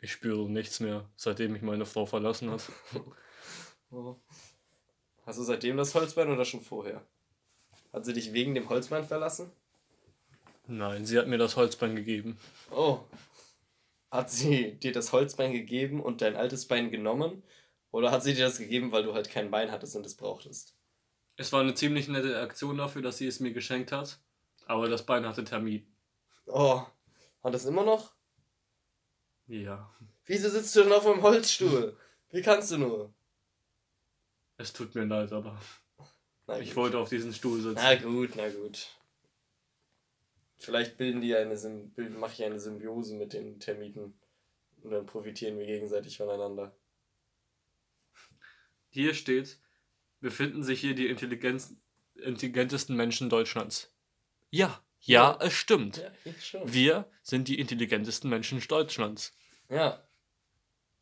[0.00, 2.62] Ich spüre nichts mehr, seitdem ich meine Frau verlassen habe.
[3.90, 4.16] oh.
[5.26, 7.04] Hast du seitdem das Holzbein oder schon vorher?
[7.92, 9.50] Hat sie dich wegen dem Holzbein verlassen?
[10.66, 12.38] Nein, sie hat mir das Holzbein gegeben.
[12.70, 13.00] Oh.
[14.10, 17.42] Hat sie dir das Holzbein gegeben und dein altes Bein genommen?
[17.90, 20.76] Oder hat sie dir das gegeben, weil du halt kein Bein hattest und es brauchtest?
[21.36, 24.20] Es war eine ziemlich nette Aktion dafür, dass sie es mir geschenkt hat.
[24.66, 25.86] Aber das Bein hatte Termin.
[26.46, 26.82] Oh,
[27.42, 28.12] hat das immer noch?
[29.50, 29.92] Ja.
[30.26, 31.96] Wieso sitzt du denn auf einem Holzstuhl?
[32.30, 33.12] Wie kannst du nur?
[34.58, 35.60] Es tut mir leid, aber
[36.60, 37.80] ich wollte auf diesen Stuhl sitzen.
[37.82, 38.86] Na gut, na gut.
[40.56, 41.56] Vielleicht bilden die eine
[42.10, 44.14] mache ich eine Symbiose mit den Termiten
[44.82, 46.72] und dann profitieren wir gegenseitig voneinander.
[48.90, 49.58] Hier steht,
[50.20, 53.92] befinden sich hier die intelligentesten Menschen Deutschlands.
[54.50, 55.98] Ja, ja, es stimmt.
[56.24, 59.32] Ja, Wir sind die intelligentesten Menschen Deutschlands.
[59.68, 60.02] Ja.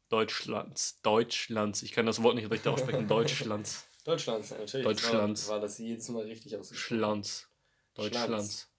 [0.09, 1.01] Deutschlands.
[1.03, 1.83] Deutschlands.
[1.83, 3.09] Ich kann das Wort nicht richtig aussprechen.
[3.09, 3.87] Deutschlands.
[4.05, 4.87] Deutschlands, natürlich.
[4.87, 5.49] Deutschlands.
[5.49, 6.99] War, war, das jedes Mal richtig ausgesprochen?
[6.99, 7.49] Schlanz.
[7.95, 8.71] Deutschlands.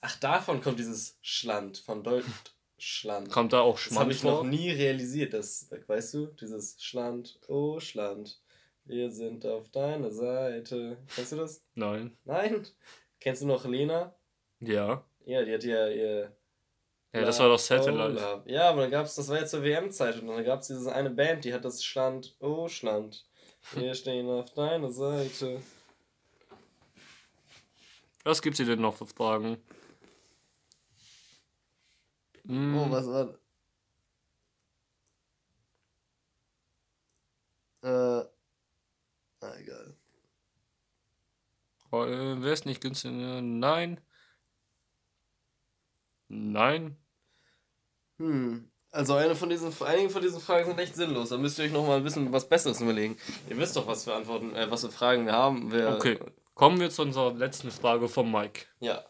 [0.00, 1.78] Ach, davon kommt dieses Schland.
[1.78, 3.30] Von Deutschland.
[3.30, 5.34] Kommt da auch Schland Das habe ich noch nie realisiert.
[5.34, 7.38] Das, weißt du, dieses Schland.
[7.46, 8.40] Oh, Schland.
[8.84, 10.98] Wir sind auf deiner Seite.
[11.14, 11.62] Kennst du das?
[11.74, 12.16] Nein.
[12.24, 12.66] Nein?
[13.20, 14.15] Kennst du noch Lena?
[14.60, 15.04] Ja.
[15.24, 16.36] Ja, die hat ja ihr.
[17.12, 18.42] Ja, das war doch Satellite.
[18.46, 20.94] Ja, aber dann gab es, das war ja zur WM-Zeit und dann gab es diese
[20.94, 23.26] eine Band, die hat das Schland, oh Schland.
[23.72, 25.60] Wir stehen auf deiner Seite.
[28.22, 29.56] Was gibt's hier denn noch für Fragen?
[32.46, 32.76] Hm.
[32.78, 33.38] Oh, was war.
[37.82, 38.26] Äh.
[39.40, 39.96] Ah, egal.
[41.92, 43.12] Oh, äh, Wäre es nicht günstig?
[43.12, 44.00] Nein.
[46.28, 46.96] Nein.
[48.18, 48.70] Hm.
[48.90, 51.28] Also eine von diesen, einige von diesen Fragen sind echt sinnlos.
[51.28, 53.18] Da müsst ihr euch noch mal ein bisschen was Besseres überlegen.
[53.48, 55.70] Ihr wisst doch, was für Antworten, äh, was für Fragen wir haben.
[55.70, 56.18] Wir okay,
[56.54, 58.66] kommen wir zu unserer letzten Frage von Mike.
[58.80, 59.04] Ja.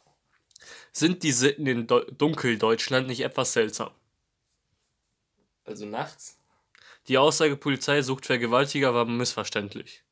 [0.93, 3.91] Sind die Sitten in Do Dunkeldeutschland nicht etwas seltsam?
[5.65, 6.41] Also nachts?
[7.09, 10.03] Die Aussage Polizei sucht Vergewaltiger war missverständlich.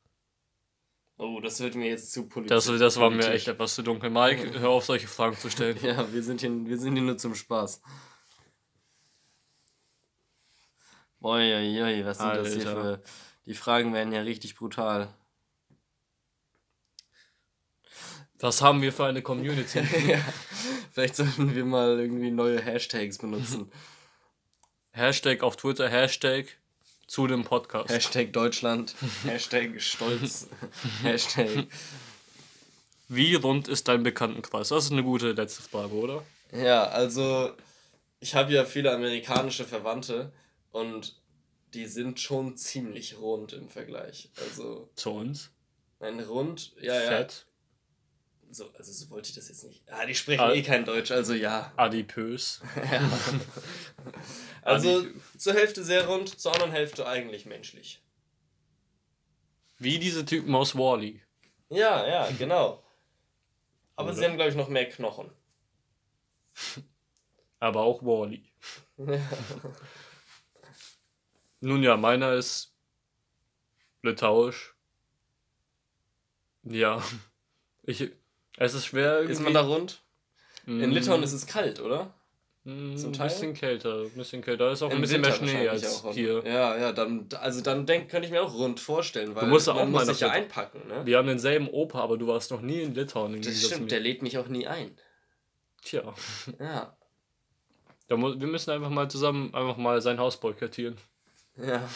[1.17, 2.65] Oh, das wird mir jetzt zu politisch.
[2.65, 4.09] Das, das war mir echt etwas zu dunkel.
[4.09, 5.77] Mike, hör auf, solche Fragen zu stellen.
[5.81, 7.81] ja, wir sind hier, wir sind hier nur zum Spaß.
[11.21, 12.43] Uiuiui, was sind Alter.
[12.43, 13.03] das hier für.
[13.45, 15.13] Die Fragen werden ja richtig brutal.
[18.39, 19.79] Was haben wir für eine Community?
[20.07, 20.19] ja,
[20.91, 23.71] vielleicht sollten wir mal irgendwie neue Hashtags benutzen.
[24.91, 26.57] Hashtag auf Twitter, Hashtag
[27.07, 27.89] zu dem Podcast.
[27.89, 30.47] Hashtag Deutschland, Hashtag Stolz,
[31.03, 31.67] Hashtag.
[33.07, 34.69] Wie rund ist dein Bekanntenkreis?
[34.69, 36.23] Das ist eine gute letzte Frage, oder?
[36.51, 37.51] Ja, also
[38.19, 40.31] ich habe ja viele amerikanische Verwandte
[40.71, 41.15] und
[41.73, 44.31] die sind schon ziemlich rund im Vergleich.
[44.37, 44.89] Also.
[44.95, 45.51] Zu uns?
[45.99, 47.45] Nein, rund, ja, Fett.
[47.47, 47.54] ja.
[48.51, 49.83] So, also so wollte ich das jetzt nicht.
[49.91, 51.73] Ah, die sprechen Ad eh kein Deutsch, also ja.
[51.75, 52.61] Adipös.
[52.91, 53.09] ja.
[54.61, 55.21] Also Adipös.
[55.37, 58.01] zur Hälfte sehr rund, zur anderen Hälfte eigentlich menschlich.
[59.77, 61.21] Wie diese Typen aus Wally.
[61.69, 62.81] Ja, ja, genau.
[63.95, 64.17] Aber Oder?
[64.17, 65.31] sie haben, glaube ich, noch mehr Knochen.
[67.59, 68.51] Aber auch Wally.
[71.59, 72.73] Nun ja, meiner ist
[74.01, 74.75] litauisch.
[76.63, 77.03] Ja.
[77.83, 78.11] Ich,
[78.57, 79.15] es ist schwer.
[79.15, 79.33] Irgendwie.
[79.33, 80.01] Ist man da rund?
[80.65, 82.13] In Litauen ist es kalt, oder?
[82.63, 83.27] Mm, Zum Teil?
[83.27, 84.65] Ein bisschen kälter, ein bisschen kälter.
[84.65, 86.43] Da ist auch Im ein bisschen Winter mehr Schnee als hier.
[86.43, 89.69] Ja, ja, dann, also dann denk, könnte ich mir auch rund vorstellen, weil du musst
[89.69, 91.05] auch mal sich ja einpacken, ne?
[91.05, 93.39] Wir haben denselben Opa, aber du warst noch nie in Litauen.
[93.39, 94.97] Das stimmt, der lädt mich auch nie ein.
[95.83, 96.15] Tja.
[96.59, 96.97] Ja.
[98.07, 100.97] Da mu wir müssen einfach mal zusammen einfach mal sein Haus boykottieren.
[101.57, 101.87] Ja.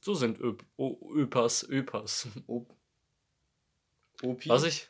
[0.00, 2.28] So sind Öp o Öpas, Öpas.
[2.46, 2.74] Op
[4.22, 4.48] Opi?
[4.48, 4.86] Was ich?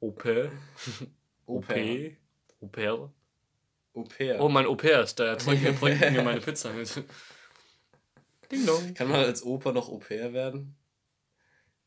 [0.00, 0.50] Ope.
[1.46, 1.74] OP.
[2.60, 3.10] Oper.
[3.92, 4.40] Oper.
[4.40, 5.26] Oh, mein Au-pair ist da.
[5.26, 6.92] Er bringt, bringt mir meine Pizza mit.
[8.50, 8.94] Ding dong.
[8.94, 10.76] Kann man als Opa noch Au-pair werden?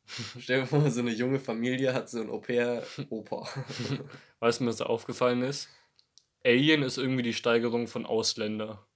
[0.39, 3.47] Stell dir vor, so eine junge Familie hat so ein Au-pair-Opa.
[4.39, 5.69] weißt du, was da aufgefallen ist?
[6.43, 8.87] Alien ist irgendwie die Steigerung von Ausländer.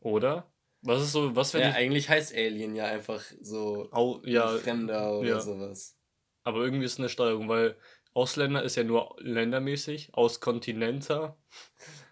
[0.00, 0.51] Oder?
[0.82, 5.18] Was ist so, was wenn Ja, eigentlich heißt Alien ja einfach so Au, ja, Fremder
[5.18, 5.40] oder ja.
[5.40, 5.96] sowas.
[6.44, 7.76] Aber irgendwie ist es eine Steuerung, weil
[8.14, 11.36] Ausländer ist ja nur ländermäßig, aus Kontinenter.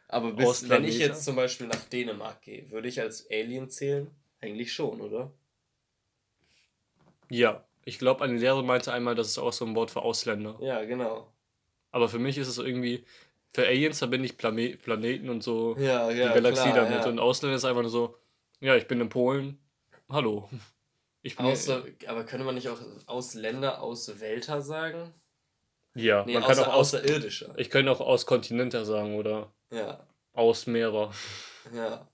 [0.08, 4.10] Aber bis, wenn ich jetzt zum Beispiel nach Dänemark gehe, würde ich als Alien zählen?
[4.40, 5.32] Eigentlich schon, oder?
[7.28, 10.58] Ja, ich glaube, eine Lehrerin meinte einmal, das ist auch so ein Wort für Ausländer.
[10.60, 11.32] Ja, genau.
[11.92, 13.04] Aber für mich ist es irgendwie,
[13.52, 17.04] für Aliens verbinde ich Plane Planeten und so ja, ja, die Galaxie klar, damit.
[17.04, 17.08] Ja.
[17.08, 18.16] Und Ausländer ist einfach nur so,
[18.60, 19.58] ja, ich bin in Polen,
[20.08, 20.48] hallo.
[21.22, 25.12] Ich bin Außer, aber könnte man nicht auch Ausländer, Auswälter sagen?
[25.94, 27.54] Ja, nee, man außer, kann auch aus, außerirdischer.
[27.58, 29.52] Ich könnte auch aus Kontinenter sagen, oder?
[29.70, 30.06] Ja.
[30.32, 31.12] Ausmehrer.
[31.74, 32.08] Ja.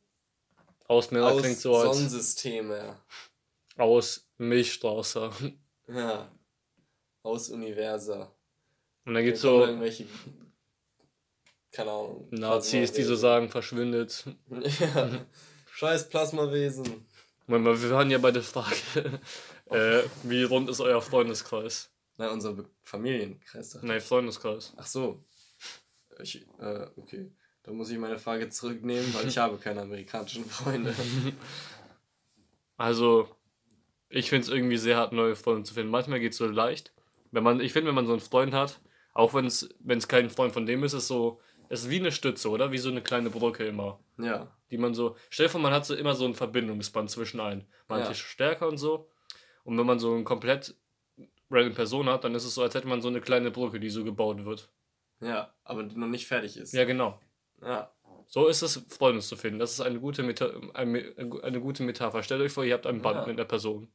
[0.89, 1.97] Ausmehrer aus klingt so als.
[1.97, 2.97] Sonnensysteme.
[3.77, 5.31] Aus Milchstraße.
[5.89, 6.31] Ja.
[7.23, 8.33] Aus Universa.
[9.05, 9.61] Und dann gibt es so.
[9.61, 10.07] Irgendwelche
[11.77, 12.27] keine Ahnung.
[12.31, 14.25] Nazis, die so sagen, verschwindet.
[14.81, 15.27] Ja.
[15.77, 17.07] Scheiß Plasmawesen.
[17.47, 18.77] Moment mal, wir waren ja bei der Frage,
[19.67, 21.91] äh, wie rund ist euer Freundeskreis?
[22.17, 23.79] Nein, unser Familienkreis.
[23.83, 24.73] Nein, Freundeskreis.
[24.79, 25.23] Ach so.
[26.23, 27.31] Ich, äh, okay.
[27.63, 30.95] Dann muss ich meine Frage zurücknehmen, weil ich habe keine amerikanischen Freunde.
[32.79, 33.35] Also,
[34.11, 35.91] ich finde es irgendwie sehr hart, neue Freunde zu finden.
[35.91, 36.93] Manchmal geht es so leicht.
[37.31, 38.81] Wenn man, ich finde, wenn man so einen Freund hat,
[39.15, 42.51] auch wenn es kein Freund von dem ist, ist so, es ist wie eine Stütze,
[42.51, 42.73] oder?
[42.73, 43.99] Wie so eine kleine Brücke immer.
[44.19, 44.55] Ja.
[44.71, 45.17] Die man so.
[45.31, 47.67] Stell dir vor, man hat so immer so ein Verbindungsband zwischen allen.
[47.89, 48.15] Manche ja.
[48.15, 49.09] stärker und so.
[49.65, 50.75] Und wenn man so eine komplett
[51.51, 53.91] random Person hat, dann ist es so, als hätte man so eine kleine Brücke, die
[53.91, 54.69] so gebaut wird.
[55.21, 56.73] Ja, aber die noch nicht fertig ist.
[56.73, 57.21] Ja, genau.
[57.63, 57.91] Ja.
[58.29, 59.61] So ist es, Freunde zu finden.
[59.61, 62.23] Das ist eine gute, Meta eine, eine gute Metapher.
[62.23, 63.27] Stellt euch vor, ihr habt ein Band ja.
[63.27, 63.89] mit einer Person.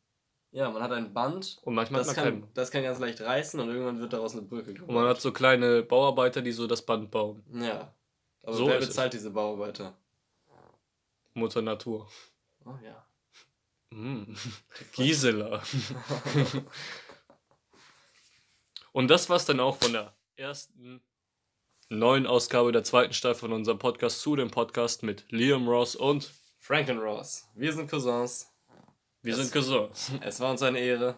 [0.52, 1.60] Ja, man hat ein Band.
[1.64, 4.74] Und manchmal das, kann, das kann ganz leicht reißen und irgendwann wird daraus eine Brücke
[4.74, 4.90] gebaut.
[4.90, 7.44] Und man hat so kleine Bauarbeiter, die so das Band bauen.
[7.54, 7.94] Ja.
[8.44, 9.98] Aber so wer bezahlt diese Bauarbeiter?
[11.34, 12.10] Mutter Natur.
[12.66, 13.06] Oh ja.
[13.92, 14.36] Mm.
[14.96, 15.62] Gisela.
[18.92, 21.02] und das war's dann auch von der ersten
[21.90, 26.32] neuen Ausgabe der zweiten Staffel von unserem Podcast zu dem Podcast mit Liam Ross und
[26.58, 27.48] Franken Ross.
[27.54, 28.48] Wir sind Cousins.
[29.22, 30.12] Wir es, sind Cousins.
[30.22, 31.16] Es war uns eine Ehre.